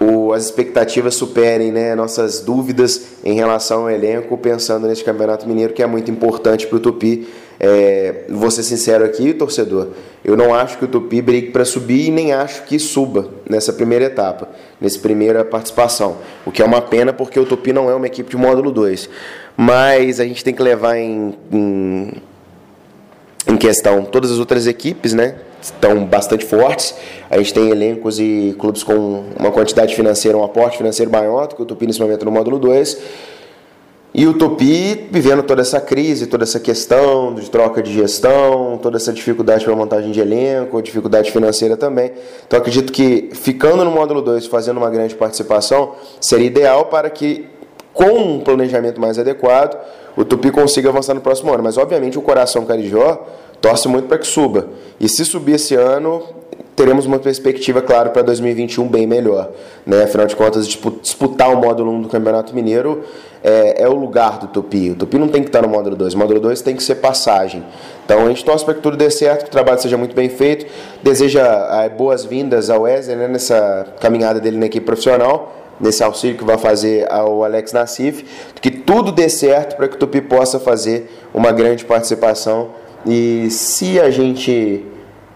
o, 0.00 0.32
as 0.32 0.44
expectativas 0.44 1.14
superem 1.14 1.72
né, 1.72 1.94
nossas 1.94 2.40
dúvidas 2.40 3.16
em 3.24 3.34
relação 3.34 3.82
ao 3.82 3.90
elenco, 3.90 4.36
pensando 4.36 4.86
neste 4.86 5.04
Campeonato 5.04 5.48
Mineiro 5.48 5.72
que 5.72 5.82
é 5.82 5.86
muito 5.86 6.10
importante 6.10 6.66
para 6.66 6.76
o 6.76 6.80
Tupi 6.80 7.26
é, 7.58 8.24
vou 8.28 8.50
ser 8.50 8.62
sincero 8.62 9.04
aqui, 9.04 9.32
torcedor, 9.32 9.88
eu 10.24 10.36
não 10.36 10.54
acho 10.54 10.76
que 10.78 10.84
o 10.84 10.88
Tupi 10.88 11.22
brigue 11.22 11.50
para 11.50 11.64
subir 11.64 12.08
e 12.08 12.10
nem 12.10 12.32
acho 12.32 12.64
que 12.64 12.78
suba 12.78 13.28
nessa 13.48 13.72
primeira 13.72 14.06
etapa, 14.06 14.48
nessa 14.80 14.98
primeira 14.98 15.44
participação. 15.44 16.18
O 16.44 16.50
que 16.50 16.60
é 16.60 16.64
uma 16.64 16.82
pena 16.82 17.12
porque 17.12 17.38
o 17.38 17.46
Tupi 17.46 17.72
não 17.72 17.88
é 17.88 17.94
uma 17.94 18.06
equipe 18.06 18.28
de 18.28 18.36
módulo 18.36 18.70
2. 18.70 19.08
Mas 19.56 20.20
a 20.20 20.24
gente 20.24 20.44
tem 20.44 20.52
que 20.52 20.62
levar 20.62 20.98
em, 20.98 21.34
em, 21.50 22.12
em 23.46 23.56
questão 23.56 24.04
todas 24.04 24.30
as 24.30 24.38
outras 24.38 24.66
equipes, 24.66 25.14
né? 25.14 25.36
Estão 25.62 26.04
bastante 26.04 26.44
fortes. 26.44 26.94
A 27.30 27.38
gente 27.38 27.54
tem 27.54 27.70
elencos 27.70 28.18
e 28.18 28.54
clubes 28.58 28.82
com 28.82 29.24
uma 29.38 29.50
quantidade 29.50 29.94
financeira, 29.94 30.36
um 30.36 30.44
aporte 30.44 30.76
financeiro 30.76 31.10
maior 31.10 31.46
do 31.46 31.54
que 31.54 31.62
o 31.62 31.64
Tupi 31.64 31.86
nesse 31.86 32.00
momento 32.00 32.24
no 32.24 32.32
módulo 32.32 32.58
2 32.58 32.98
e 34.18 34.26
o 34.26 34.32
Tupi 34.32 35.08
vivendo 35.10 35.42
toda 35.42 35.60
essa 35.60 35.78
crise, 35.78 36.26
toda 36.26 36.42
essa 36.42 36.58
questão 36.58 37.34
de 37.34 37.50
troca 37.50 37.82
de 37.82 37.92
gestão, 37.92 38.78
toda 38.80 38.96
essa 38.96 39.12
dificuldade 39.12 39.62
para 39.62 39.76
montagem 39.76 40.10
de 40.10 40.18
elenco, 40.18 40.80
dificuldade 40.80 41.30
financeira 41.30 41.76
também. 41.76 42.12
Então 42.46 42.58
acredito 42.58 42.94
que 42.94 43.28
ficando 43.34 43.84
no 43.84 43.90
módulo 43.90 44.22
2, 44.22 44.46
fazendo 44.46 44.78
uma 44.78 44.88
grande 44.88 45.14
participação, 45.14 45.92
seria 46.18 46.46
ideal 46.46 46.86
para 46.86 47.10
que, 47.10 47.44
com 47.92 48.06
um 48.06 48.40
planejamento 48.40 48.98
mais 48.98 49.18
adequado, 49.18 49.76
o 50.16 50.24
Tupi 50.24 50.50
consiga 50.50 50.88
avançar 50.88 51.12
no 51.12 51.20
próximo 51.20 51.52
ano. 51.52 51.62
Mas 51.62 51.76
obviamente 51.76 52.18
o 52.18 52.22
coração 52.22 52.64
carijó 52.64 53.22
torce 53.60 53.86
muito 53.86 54.08
para 54.08 54.16
que 54.16 54.26
suba. 54.26 54.70
E 54.98 55.10
se 55.10 55.26
subir 55.26 55.56
esse 55.56 55.74
ano, 55.74 56.22
teremos 56.76 57.06
uma 57.06 57.18
perspectiva, 57.18 57.80
claro, 57.80 58.10
para 58.10 58.20
2021 58.20 58.86
bem 58.86 59.06
melhor. 59.06 59.50
Né? 59.86 60.04
Afinal 60.04 60.26
de 60.26 60.36
contas, 60.36 60.68
disputar 60.68 61.50
o 61.50 61.56
módulo 61.56 61.90
1 61.92 62.02
do 62.02 62.08
Campeonato 62.08 62.54
Mineiro 62.54 63.02
é, 63.42 63.82
é, 63.82 63.88
o 63.88 63.94
lugar 63.94 64.38
do 64.38 64.48
Tupi. 64.48 64.90
O 64.90 64.94
Tupi 64.94 65.18
não 65.18 65.28
tem 65.28 65.42
que 65.42 65.48
estar 65.48 65.62
no 65.62 65.68
módulo 65.68 65.96
2, 65.96 66.12
o 66.12 66.18
módulo 66.18 66.38
2 66.38 66.60
tem 66.60 66.76
que 66.76 66.82
ser 66.82 66.96
passagem. 66.96 67.64
Então 68.04 68.26
a 68.26 68.28
gente 68.28 68.44
torce 68.44 68.62
para 68.62 68.74
que 68.74 68.82
tudo 68.82 68.96
dê 68.96 69.10
certo, 69.10 69.44
que 69.44 69.48
o 69.48 69.52
trabalho 69.52 69.80
seja 69.80 69.96
muito 69.96 70.14
bem 70.14 70.28
feito. 70.28 70.66
Deseja 71.02 71.82
é, 71.82 71.88
boas-vindas 71.88 72.68
ao 72.68 72.82
Wesley 72.82 73.16
né, 73.16 73.26
nessa 73.26 73.86
caminhada 73.98 74.38
dele 74.38 74.58
na 74.58 74.66
equipe 74.66 74.84
profissional, 74.84 75.54
nesse 75.80 76.04
auxílio 76.04 76.36
que 76.36 76.44
vai 76.44 76.58
fazer 76.58 77.10
ao 77.10 77.42
Alex 77.42 77.72
Nassif. 77.72 78.22
Que 78.60 78.70
tudo 78.70 79.10
dê 79.10 79.30
certo 79.30 79.76
para 79.76 79.88
que 79.88 79.96
o 79.96 79.98
Tupi 79.98 80.20
possa 80.20 80.60
fazer 80.60 81.10
uma 81.32 81.52
grande 81.52 81.86
participação. 81.86 82.68
E 83.06 83.48
se 83.50 83.98
a 83.98 84.10
gente 84.10 84.84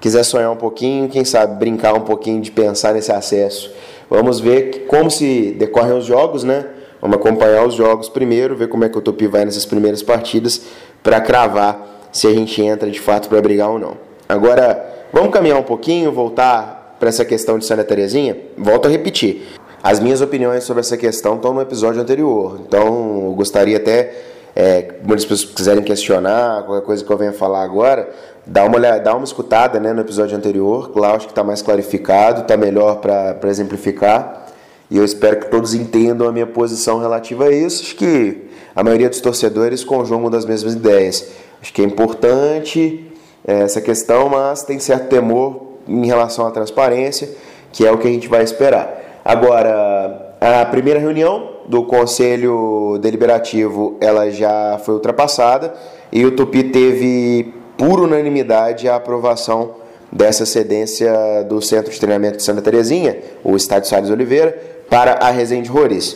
quiser 0.00 0.25
sonhar 0.25 0.50
um 0.50 0.57
pouquinho, 0.57 1.09
quem 1.09 1.25
sabe 1.25 1.57
brincar 1.57 1.95
um 1.95 2.00
pouquinho 2.00 2.40
de 2.40 2.50
pensar 2.50 2.95
nesse 2.95 3.12
acesso. 3.12 3.71
Vamos 4.09 4.40
ver 4.40 4.87
como 4.88 5.11
se 5.11 5.52
decorrem 5.52 5.97
os 5.97 6.04
jogos, 6.04 6.42
né? 6.42 6.66
Vamos 7.00 7.16
acompanhar 7.16 7.64
os 7.66 7.75
jogos 7.75 8.09
primeiro, 8.09 8.57
ver 8.57 8.69
como 8.69 8.85
é 8.85 8.88
que 8.88 8.99
o 8.99 9.00
Tupi 9.00 9.26
vai 9.26 9.45
nessas 9.45 9.64
primeiras 9.64 10.02
partidas 10.02 10.62
para 11.02 11.21
cravar 11.21 12.09
se 12.12 12.26
a 12.26 12.33
gente 12.33 12.61
entra 12.62 12.90
de 12.90 13.00
fato 13.00 13.28
para 13.28 13.40
brigar 13.40 13.71
ou 13.71 13.78
não. 13.78 13.97
Agora, 14.28 15.07
vamos 15.12 15.30
caminhar 15.30 15.59
um 15.59 15.62
pouquinho, 15.62 16.12
voltar 16.12 16.97
para 16.99 17.09
essa 17.09 17.25
questão 17.25 17.59
de 17.59 17.64
Santa 17.64 17.85
Terezinha. 17.85 18.37
Volto 18.57 18.87
a 18.87 18.90
repetir. 18.90 19.47
As 19.83 19.99
minhas 19.99 20.21
opiniões 20.21 20.64
sobre 20.64 20.80
essa 20.80 20.97
questão 20.97 21.37
estão 21.37 21.54
no 21.54 21.61
episódio 21.62 22.02
anterior. 22.02 22.61
Então, 22.66 23.28
eu 23.28 23.35
gostaria 23.35 23.78
até, 23.78 24.12
é, 24.54 24.92
muitas 25.02 25.25
pessoas 25.25 25.54
quiserem 25.54 25.83
questionar, 25.83 26.64
qualquer 26.64 26.85
coisa 26.85 27.02
que 27.02 27.11
eu 27.11 27.16
venha 27.16 27.33
falar 27.33 27.62
agora, 27.62 28.11
dá 28.47 28.64
uma, 28.64 28.76
olhada, 28.76 29.00
dá 29.00 29.14
uma 29.14 29.25
escutada 29.25 29.78
né, 29.78 29.92
no 29.92 30.00
episódio 30.00 30.37
anterior, 30.37 30.90
lá 30.94 31.14
acho 31.14 31.26
que 31.26 31.32
está 31.32 31.44
mais 31.44 31.62
clarificado, 31.62 32.42
está 32.42 32.56
melhor 32.56 32.97
para 32.97 33.49
exemplificar. 33.49 34.47
E 34.90 34.97
eu 34.97 35.04
espero 35.04 35.38
que 35.38 35.50
todos 35.50 35.73
entendam 35.73 36.26
a 36.26 36.32
minha 36.32 36.47
posição 36.47 36.99
relativa 36.99 37.44
a 37.44 37.52
isso. 37.52 37.85
Acho 37.85 37.97
que 37.97 38.49
a 38.75 38.82
maioria 38.82 39.09
dos 39.09 39.20
torcedores 39.20 39.85
conjugam 39.85 40.28
das 40.28 40.44
mesmas 40.44 40.75
ideias. 40.75 41.28
Acho 41.62 41.73
que 41.73 41.80
é 41.80 41.85
importante 41.85 43.06
é, 43.47 43.61
essa 43.61 43.80
questão, 43.80 44.28
mas 44.28 44.64
tem 44.64 44.78
certo 44.80 45.09
temor 45.09 45.70
em 45.87 46.06
relação 46.06 46.47
à 46.47 46.50
transparência, 46.50 47.28
que 47.73 47.87
é 47.87 47.92
o 47.92 47.99
que 47.99 48.09
a 48.09 48.11
gente 48.11 48.26
vai 48.26 48.42
esperar. 48.42 49.20
Agora, 49.25 50.35
a 50.40 50.64
primeira 50.66 50.99
reunião 50.99 51.50
do 51.68 51.85
Conselho 51.85 52.99
Deliberativo 53.00 53.97
ela 54.00 54.30
já 54.30 54.80
foi 54.85 54.94
ultrapassada 54.94 55.73
e 56.11 56.25
o 56.25 56.32
Tupi 56.32 56.64
teve 56.64 57.54
por 57.80 57.99
unanimidade 57.99 58.87
a 58.90 58.96
aprovação 58.96 59.76
dessa 60.12 60.44
cedência 60.44 61.42
do 61.49 61.62
Centro 61.62 61.90
de 61.90 61.99
Treinamento 61.99 62.37
de 62.37 62.42
Santa 62.42 62.60
Terezinha, 62.60 63.16
o 63.42 63.56
Estádio 63.56 63.88
Salles 63.88 64.10
Oliveira, 64.10 64.54
para 64.90 65.14
a 65.14 65.30
Resende 65.30 65.70
Roriz. 65.70 66.14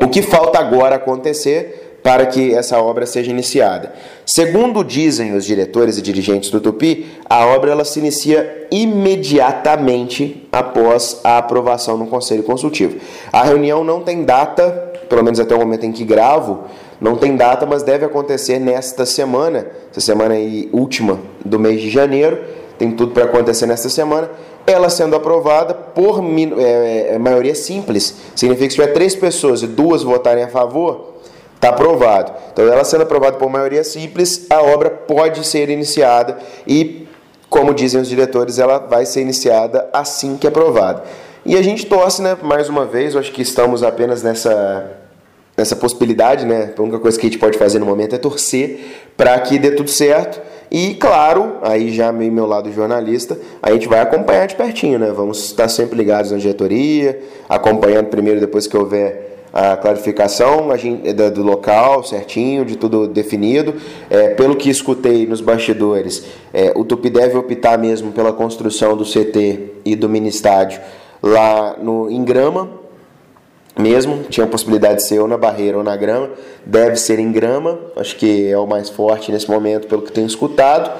O 0.00 0.08
que 0.08 0.20
falta 0.20 0.58
agora 0.58 0.96
acontecer 0.96 2.00
para 2.02 2.26
que 2.26 2.52
essa 2.52 2.76
obra 2.80 3.06
seja 3.06 3.30
iniciada? 3.30 3.92
Segundo 4.26 4.82
dizem 4.82 5.32
os 5.32 5.44
diretores 5.44 5.96
e 5.96 6.02
dirigentes 6.02 6.50
do 6.50 6.60
Tupi, 6.60 7.06
a 7.30 7.46
obra 7.46 7.70
ela 7.70 7.84
se 7.84 8.00
inicia 8.00 8.66
imediatamente 8.68 10.48
após 10.50 11.20
a 11.22 11.38
aprovação 11.38 11.96
no 11.96 12.08
Conselho 12.08 12.42
Consultivo. 12.42 12.98
A 13.32 13.44
reunião 13.44 13.84
não 13.84 14.00
tem 14.00 14.24
data, 14.24 14.92
pelo 15.08 15.22
menos 15.22 15.38
até 15.38 15.54
o 15.54 15.58
momento 15.60 15.86
em 15.86 15.92
que 15.92 16.04
gravo, 16.04 16.64
não 17.02 17.16
tem 17.16 17.34
data, 17.34 17.66
mas 17.66 17.82
deve 17.82 18.04
acontecer 18.04 18.60
nesta 18.60 19.04
semana, 19.04 19.66
essa 19.90 20.00
semana 20.00 20.34
aí, 20.34 20.70
última 20.72 21.18
do 21.44 21.58
mês 21.58 21.80
de 21.80 21.90
janeiro. 21.90 22.38
Tem 22.78 22.92
tudo 22.92 23.12
para 23.12 23.24
acontecer 23.24 23.66
nesta 23.66 23.88
semana. 23.88 24.30
Ela 24.64 24.88
sendo 24.88 25.16
aprovada 25.16 25.74
por 25.74 26.22
é, 26.60 27.14
é, 27.14 27.18
maioria 27.18 27.56
simples, 27.56 28.14
significa 28.36 28.68
que 28.68 28.74
se 28.74 28.80
tiver 28.80 28.92
três 28.92 29.16
pessoas 29.16 29.64
e 29.64 29.66
duas 29.66 30.04
votarem 30.04 30.44
a 30.44 30.48
favor, 30.48 31.14
está 31.56 31.70
aprovado. 31.70 32.34
Então, 32.52 32.68
ela 32.68 32.84
sendo 32.84 33.02
aprovada 33.02 33.36
por 33.36 33.50
maioria 33.50 33.82
simples, 33.82 34.46
a 34.48 34.62
obra 34.62 34.88
pode 34.88 35.44
ser 35.44 35.70
iniciada 35.70 36.38
e, 36.64 37.08
como 37.50 37.74
dizem 37.74 38.00
os 38.00 38.08
diretores, 38.08 38.60
ela 38.60 38.78
vai 38.78 39.06
ser 39.06 39.22
iniciada 39.22 39.90
assim 39.92 40.36
que 40.36 40.46
aprovada. 40.46 41.02
E 41.44 41.56
a 41.56 41.62
gente 41.62 41.84
torce, 41.86 42.22
né, 42.22 42.38
mais 42.40 42.68
uma 42.68 42.84
vez, 42.84 43.16
acho 43.16 43.32
que 43.32 43.42
estamos 43.42 43.82
apenas 43.82 44.22
nessa 44.22 45.01
essa 45.62 45.76
possibilidade, 45.76 46.44
né? 46.44 46.72
A 46.76 46.82
única 46.82 46.98
coisa 46.98 47.18
que 47.18 47.26
a 47.26 47.30
gente 47.30 47.38
pode 47.38 47.56
fazer 47.56 47.78
no 47.78 47.86
momento 47.86 48.14
é 48.14 48.18
torcer 48.18 48.80
para 49.16 49.38
que 49.40 49.58
dê 49.58 49.70
tudo 49.70 49.90
certo. 49.90 50.40
E 50.70 50.94
claro, 50.94 51.58
aí 51.62 51.92
já 51.92 52.10
meio 52.10 52.32
meu 52.32 52.46
lado 52.46 52.72
jornalista, 52.72 53.38
a 53.62 53.72
gente 53.72 53.86
vai 53.88 54.00
acompanhar 54.00 54.46
de 54.46 54.54
pertinho, 54.54 54.98
né? 54.98 55.12
Vamos 55.14 55.44
estar 55.44 55.68
sempre 55.68 55.96
ligados 55.96 56.30
na 56.30 56.38
diretoria, 56.38 57.20
acompanhando 57.48 58.06
primeiro 58.06 58.40
depois 58.40 58.66
que 58.66 58.76
houver 58.76 59.32
a 59.52 59.76
clarificação 59.76 60.68
do 61.34 61.42
local 61.42 62.02
certinho, 62.02 62.64
de 62.64 62.76
tudo 62.76 63.06
definido. 63.06 63.74
É, 64.08 64.28
pelo 64.28 64.56
que 64.56 64.70
escutei 64.70 65.26
nos 65.26 65.42
bastidores, 65.42 66.24
é, 66.54 66.72
o 66.74 66.84
Tupi 66.84 67.10
deve 67.10 67.36
optar 67.36 67.78
mesmo 67.78 68.12
pela 68.12 68.32
construção 68.32 68.96
do 68.96 69.04
CT 69.04 69.82
e 69.84 69.94
do 69.94 70.08
mini 70.08 70.28
estádio 70.28 70.80
lá 71.22 71.76
no, 71.80 72.10
em 72.10 72.24
grama, 72.24 72.68
mesmo, 73.78 74.24
tinha 74.28 74.44
a 74.44 74.48
possibilidade 74.48 74.96
de 74.96 75.04
ser 75.04 75.20
ou 75.20 75.26
na 75.26 75.38
barreira 75.38 75.78
ou 75.78 75.84
na 75.84 75.96
grama, 75.96 76.30
deve 76.64 76.96
ser 76.96 77.18
em 77.18 77.32
grama, 77.32 77.78
acho 77.96 78.16
que 78.16 78.48
é 78.48 78.58
o 78.58 78.66
mais 78.66 78.90
forte 78.90 79.32
nesse 79.32 79.50
momento, 79.50 79.86
pelo 79.86 80.02
que 80.02 80.12
tenho 80.12 80.26
escutado. 80.26 80.90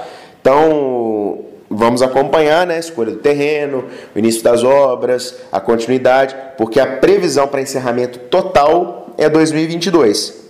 Então, 0.41 1.41
vamos 1.69 2.03
acompanhar 2.03 2.67
né, 2.67 2.77
a 2.77 2.79
escolha 2.79 3.13
do 3.13 3.19
terreno, 3.19 3.85
o 4.15 4.19
início 4.19 4.43
das 4.43 4.65
obras, 4.65 5.37
a 5.51 5.61
continuidade, 5.61 6.35
porque 6.57 6.81
a 6.81 6.87
previsão 6.87 7.47
para 7.47 7.61
encerramento 7.61 8.19
total 8.19 9.11
é 9.19 9.29
2022. 9.29 10.41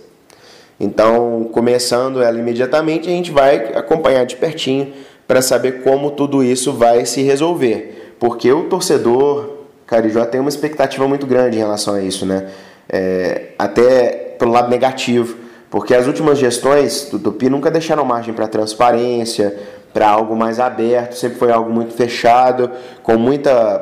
Então, 0.79 1.49
começando 1.51 2.21
ela 2.21 2.37
imediatamente, 2.37 3.07
a 3.07 3.11
gente 3.11 3.31
vai 3.31 3.73
acompanhar 3.75 4.25
de 4.25 4.35
pertinho 4.35 4.93
para 5.27 5.41
saber 5.41 5.83
como 5.83 6.11
tudo 6.11 6.43
isso 6.43 6.73
vai 6.73 7.05
se 7.05 7.21
resolver. 7.21 8.15
Porque 8.19 8.51
o 8.51 8.63
torcedor 8.65 9.52
Carijó 9.93 10.25
tem 10.25 10.41
uma 10.41 10.49
expectativa 10.49 11.07
muito 11.07 11.27
grande 11.27 11.57
em 11.57 11.59
relação 11.59 11.93
a 11.93 12.01
isso, 12.01 12.25
né? 12.25 12.47
É, 12.89 13.49
até 13.59 14.35
pelo 14.39 14.51
lado 14.51 14.67
negativo, 14.67 15.37
porque 15.69 15.93
as 15.93 16.07
últimas 16.07 16.39
gestões 16.39 17.09
do 17.11 17.19
Tupi 17.19 17.47
nunca 17.47 17.69
deixaram 17.69 18.03
margem 18.03 18.33
para 18.33 18.47
transparência, 18.47 19.55
para 19.93 20.09
algo 20.09 20.35
mais 20.35 20.59
aberto, 20.59 21.13
sempre 21.13 21.37
foi 21.37 21.51
algo 21.51 21.71
muito 21.71 21.93
fechado, 21.93 22.71
com 23.03 23.17
muita 23.17 23.79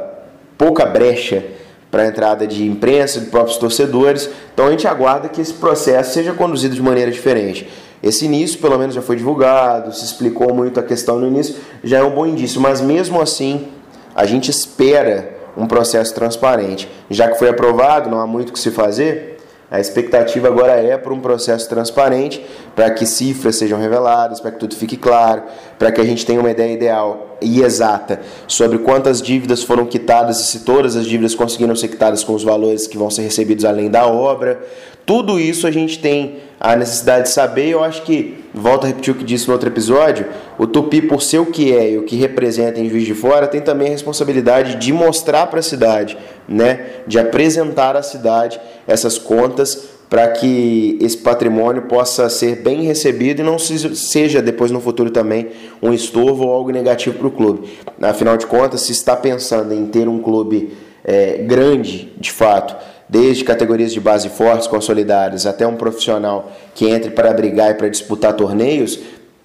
pouca 0.58 0.86
brecha 0.86 1.46
para 1.90 2.04
a 2.04 2.08
entrada 2.08 2.46
de 2.46 2.68
imprensa, 2.68 3.22
de 3.22 3.28
próprios 3.28 3.58
torcedores. 3.58 4.30
Então 4.54 4.68
a 4.68 4.72
gente 4.72 4.86
aguarda 4.86 5.30
que 5.30 5.40
esse 5.40 5.54
processo 5.54 6.14
seja 6.14 6.34
conduzido 6.34 6.76
de 6.76 6.82
maneira 6.82 7.10
diferente. 7.10 7.70
Esse 8.04 8.26
início, 8.26 8.60
pelo 8.60 8.78
menos, 8.78 8.94
já 8.96 9.02
foi 9.02 9.16
divulgado, 9.16 9.96
se 9.96 10.04
explicou 10.04 10.54
muito 10.54 10.78
a 10.78 10.84
questão 10.84 11.20
no 11.20 11.28
início, 11.28 11.56
já 11.82 12.00
é 12.00 12.04
um 12.04 12.12
bom 12.12 12.26
indício, 12.26 12.60
mas 12.60 12.82
mesmo 12.82 13.22
assim, 13.22 13.68
a 14.14 14.26
gente 14.26 14.52
espera 14.52 15.41
um 15.56 15.68
processo 15.68 16.14
transparente. 16.14 16.88
Já 17.10 17.30
que 17.30 17.38
foi 17.38 17.50
aprovado, 17.50 18.10
não 18.10 18.20
há 18.20 18.28
muito 18.28 18.50
o 18.50 18.54
que 18.54 18.60
se 18.60 18.72
fazer, 18.72 19.38
a 19.72 19.80
expectativa 19.80 20.50
agora 20.50 20.74
é 20.74 20.98
para 20.98 21.14
um 21.14 21.22
processo 21.22 21.70
transparente, 21.70 22.46
para 22.76 22.92
que 22.92 23.06
cifras 23.06 23.56
sejam 23.56 23.80
reveladas, 23.80 24.42
para 24.42 24.52
que 24.52 24.60
tudo 24.60 24.76
fique 24.76 24.98
claro, 24.98 25.44
para 25.80 25.90
que 25.94 26.02
a 26.02 26.04
gente 26.04 26.26
tenha 26.26 26.42
uma 26.42 26.52
ideia 26.52 26.74
ideal 26.74 27.38
e 27.42 27.62
exata 27.62 28.20
sobre 28.48 28.80
quantas 28.80 29.22
dívidas 29.22 29.64
foram 29.64 29.86
quitadas 29.86 30.42
e 30.42 30.44
se 30.44 30.60
todas 30.66 30.98
as 30.98 31.06
dívidas 31.06 31.34
conseguiram 31.34 31.74
ser 31.74 31.88
quitadas 31.88 32.22
com 32.22 32.34
os 32.34 32.44
valores 32.44 32.86
que 32.86 32.98
vão 32.98 33.10
ser 33.10 33.22
recebidos 33.22 33.64
além 33.64 33.90
da 33.90 34.06
obra. 34.06 34.62
Tudo 35.06 35.40
isso 35.40 35.66
a 35.66 35.72
gente 35.72 36.00
tem 36.00 36.40
a 36.62 36.76
necessidade 36.76 37.24
de 37.24 37.30
saber. 37.30 37.70
Eu 37.70 37.84
acho 37.84 38.04
que, 38.04 38.46
volto 38.54 38.84
a 38.84 38.88
repetir 38.88 39.12
o 39.14 39.18
que 39.18 39.24
disse 39.24 39.48
no 39.48 39.54
outro 39.54 39.68
episódio, 39.68 40.28
o 40.60 40.68
Tupi, 40.68 41.02
por 41.02 41.22
ser 41.24 41.40
o 41.40 41.48
que 41.48 41.76
é 41.76 41.94
e 41.94 41.98
o 41.98 42.04
que 42.04 42.16
representa 42.16 42.80
em 42.80 42.88
Juiz 42.88 43.04
de 43.04 43.16
Fora, 43.16 43.48
tem 43.48 43.62
também 43.62 43.88
a 43.88 43.92
responsabilidade 43.92 44.76
de 44.76 44.94
mostrar 44.94 45.48
para 45.48 45.60
a 45.60 45.64
cidade, 45.64 46.16
né, 46.48 46.86
de 47.08 47.18
apresentar 47.18 47.98
à 47.98 48.04
cidade 48.04 48.62
essas 48.88 49.18
contas 49.18 49.90
para 50.08 50.28
que 50.28 51.00
esse 51.02 51.18
patrimônio 51.18 51.84
possa 51.84 52.30
ser 52.30 52.58
bem 52.58 52.84
recebido 52.84 53.40
e 53.40 53.44
não 53.44 53.58
seja 53.58 54.42
depois 54.42 54.70
no 54.70 54.82
futuro 54.82 55.10
também 55.10 55.48
um 55.82 55.94
estorvo 55.94 56.44
ou 56.44 56.54
algo 56.54 56.70
negativo 56.70 57.18
para 57.18 57.28
o 57.28 57.32
clube. 57.32 57.70
Afinal 58.02 58.36
de 58.36 58.46
contas, 58.46 58.82
se 58.82 58.92
está 58.92 59.16
pensando 59.16 59.74
em 59.74 59.88
ter 59.88 60.10
um 60.10 60.20
clube 60.20 60.74
é, 61.04 61.38
grande, 61.38 62.12
de 62.20 62.30
fato, 62.30 62.76
desde 63.12 63.44
categorias 63.44 63.92
de 63.92 64.00
base 64.00 64.30
fortes, 64.30 64.68
consolidadas, 64.68 65.46
até 65.46 65.68
um 65.68 65.76
profissional 65.76 66.50
que 66.74 66.88
entre 66.88 67.12
para 67.12 67.34
brigar 67.34 67.70
e 67.72 67.74
para 67.74 67.90
disputar 67.90 68.32
torneios, 68.34 68.98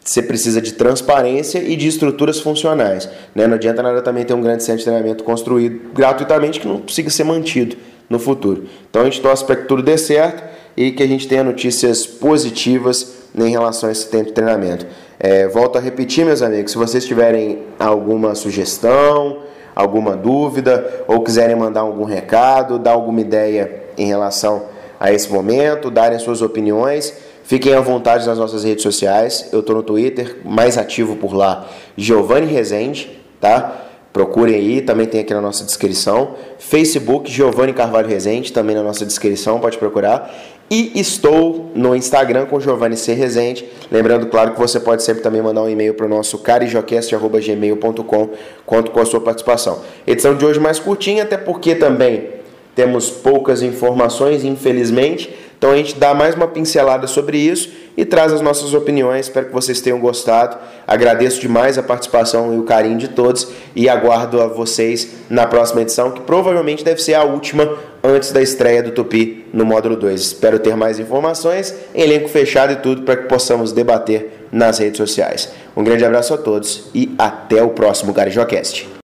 você 0.02 0.22
precisa 0.22 0.60
de 0.60 0.74
transparência 0.74 1.58
e 1.58 1.74
de 1.74 1.88
estruturas 1.88 2.38
funcionais. 2.38 3.08
Né? 3.34 3.44
Não 3.48 3.56
adianta 3.56 3.82
nada 3.82 4.00
também 4.00 4.24
ter 4.24 4.34
um 4.34 4.40
grande 4.40 4.62
centro 4.62 4.78
de 4.78 4.84
treinamento 4.84 5.24
construído 5.24 5.92
gratuitamente 5.92 6.60
que 6.60 6.68
não 6.68 6.80
consiga 6.80 7.10
ser 7.10 7.24
mantido 7.24 7.76
no 8.08 8.20
futuro. 8.20 8.66
Então 8.88 9.02
a 9.02 9.04
gente 9.06 9.20
torce 9.20 9.44
para 9.44 9.56
que 9.56 9.64
tudo 9.64 9.82
dê 9.82 9.98
certo 9.98 10.44
e 10.76 10.92
que 10.92 11.02
a 11.02 11.08
gente 11.08 11.26
tenha 11.26 11.42
notícias 11.42 12.06
positivas 12.06 13.16
em 13.34 13.50
relação 13.50 13.88
a 13.88 13.92
esse 13.92 14.08
tempo 14.08 14.26
de 14.26 14.32
treinamento. 14.32 14.86
É, 15.18 15.48
volto 15.48 15.76
a 15.76 15.80
repetir, 15.80 16.24
meus 16.24 16.40
amigos, 16.40 16.70
se 16.70 16.78
vocês 16.78 17.04
tiverem 17.04 17.62
alguma 17.80 18.36
sugestão, 18.36 19.38
alguma 19.76 20.16
dúvida 20.16 21.04
ou 21.06 21.20
quiserem 21.20 21.54
mandar 21.54 21.80
algum 21.80 22.04
recado, 22.04 22.78
dar 22.78 22.92
alguma 22.92 23.20
ideia 23.20 23.84
em 23.98 24.06
relação 24.06 24.64
a 24.98 25.12
esse 25.12 25.30
momento, 25.30 25.90
darem 25.90 26.18
suas 26.18 26.40
opiniões, 26.40 27.12
fiquem 27.44 27.74
à 27.74 27.80
vontade 27.80 28.26
nas 28.26 28.38
nossas 28.38 28.64
redes 28.64 28.82
sociais. 28.82 29.50
Eu 29.52 29.60
estou 29.60 29.76
no 29.76 29.82
Twitter, 29.82 30.38
mais 30.42 30.78
ativo 30.78 31.16
por 31.16 31.34
lá, 31.34 31.66
Giovanni 31.94 32.46
Rezende, 32.46 33.20
tá? 33.38 33.82
Procurem 34.14 34.54
aí, 34.54 34.80
também 34.80 35.06
tem 35.06 35.20
aqui 35.20 35.34
na 35.34 35.42
nossa 35.42 35.62
descrição. 35.62 36.36
Facebook, 36.58 37.30
Giovanni 37.30 37.74
Carvalho 37.74 38.08
Rezende, 38.08 38.50
também 38.50 38.74
na 38.74 38.82
nossa 38.82 39.04
descrição, 39.04 39.60
pode 39.60 39.76
procurar. 39.76 40.34
E 40.68 40.98
estou 40.98 41.70
no 41.76 41.94
Instagram 41.94 42.46
com 42.46 42.58
Giovanni 42.58 42.96
C. 42.96 43.14
Rezende. 43.14 43.64
Lembrando, 43.90 44.26
claro, 44.26 44.52
que 44.52 44.58
você 44.58 44.80
pode 44.80 45.02
sempre 45.04 45.22
também 45.22 45.40
mandar 45.40 45.62
um 45.62 45.68
e-mail 45.68 45.94
para 45.94 46.06
o 46.06 46.08
nosso 46.08 46.38
carijocast.gmail.com 46.38 48.30
conto 48.64 48.90
com 48.90 49.00
a 49.00 49.04
sua 49.04 49.20
participação. 49.20 49.80
Edição 50.04 50.34
de 50.34 50.44
hoje 50.44 50.58
mais 50.58 50.80
curtinha, 50.80 51.22
até 51.22 51.36
porque 51.36 51.76
também 51.76 52.30
temos 52.74 53.08
poucas 53.08 53.62
informações, 53.62 54.44
infelizmente. 54.44 55.32
Então 55.58 55.70
a 55.70 55.76
gente 55.76 55.96
dá 55.96 56.12
mais 56.12 56.34
uma 56.34 56.46
pincelada 56.46 57.06
sobre 57.06 57.38
isso 57.38 57.70
e 57.96 58.04
traz 58.04 58.32
as 58.32 58.40
nossas 58.40 58.74
opiniões. 58.74 59.26
Espero 59.26 59.46
que 59.46 59.52
vocês 59.52 59.80
tenham 59.80 59.98
gostado. 59.98 60.56
Agradeço 60.86 61.40
demais 61.40 61.78
a 61.78 61.82
participação 61.82 62.54
e 62.54 62.58
o 62.58 62.62
carinho 62.62 62.98
de 62.98 63.08
todos 63.08 63.48
e 63.74 63.88
aguardo 63.88 64.40
a 64.40 64.46
vocês 64.46 65.08
na 65.30 65.46
próxima 65.46 65.82
edição, 65.82 66.10
que 66.10 66.20
provavelmente 66.20 66.84
deve 66.84 67.02
ser 67.02 67.14
a 67.14 67.24
última 67.24 67.76
antes 68.04 68.30
da 68.32 68.42
estreia 68.42 68.82
do 68.82 68.90
Tupi 68.90 69.46
no 69.52 69.64
módulo 69.64 69.96
2. 69.96 70.20
Espero 70.20 70.58
ter 70.58 70.76
mais 70.76 71.00
informações, 71.00 71.74
elenco 71.94 72.28
fechado 72.28 72.72
e 72.72 72.76
tudo 72.76 73.02
para 73.02 73.16
que 73.16 73.28
possamos 73.28 73.72
debater 73.72 74.46
nas 74.52 74.78
redes 74.78 74.98
sociais. 74.98 75.50
Um 75.76 75.82
grande 75.82 76.04
abraço 76.04 76.34
a 76.34 76.38
todos 76.38 76.88
e 76.94 77.14
até 77.18 77.62
o 77.62 77.70
próximo 77.70 78.12
GarijoCast. 78.12 78.88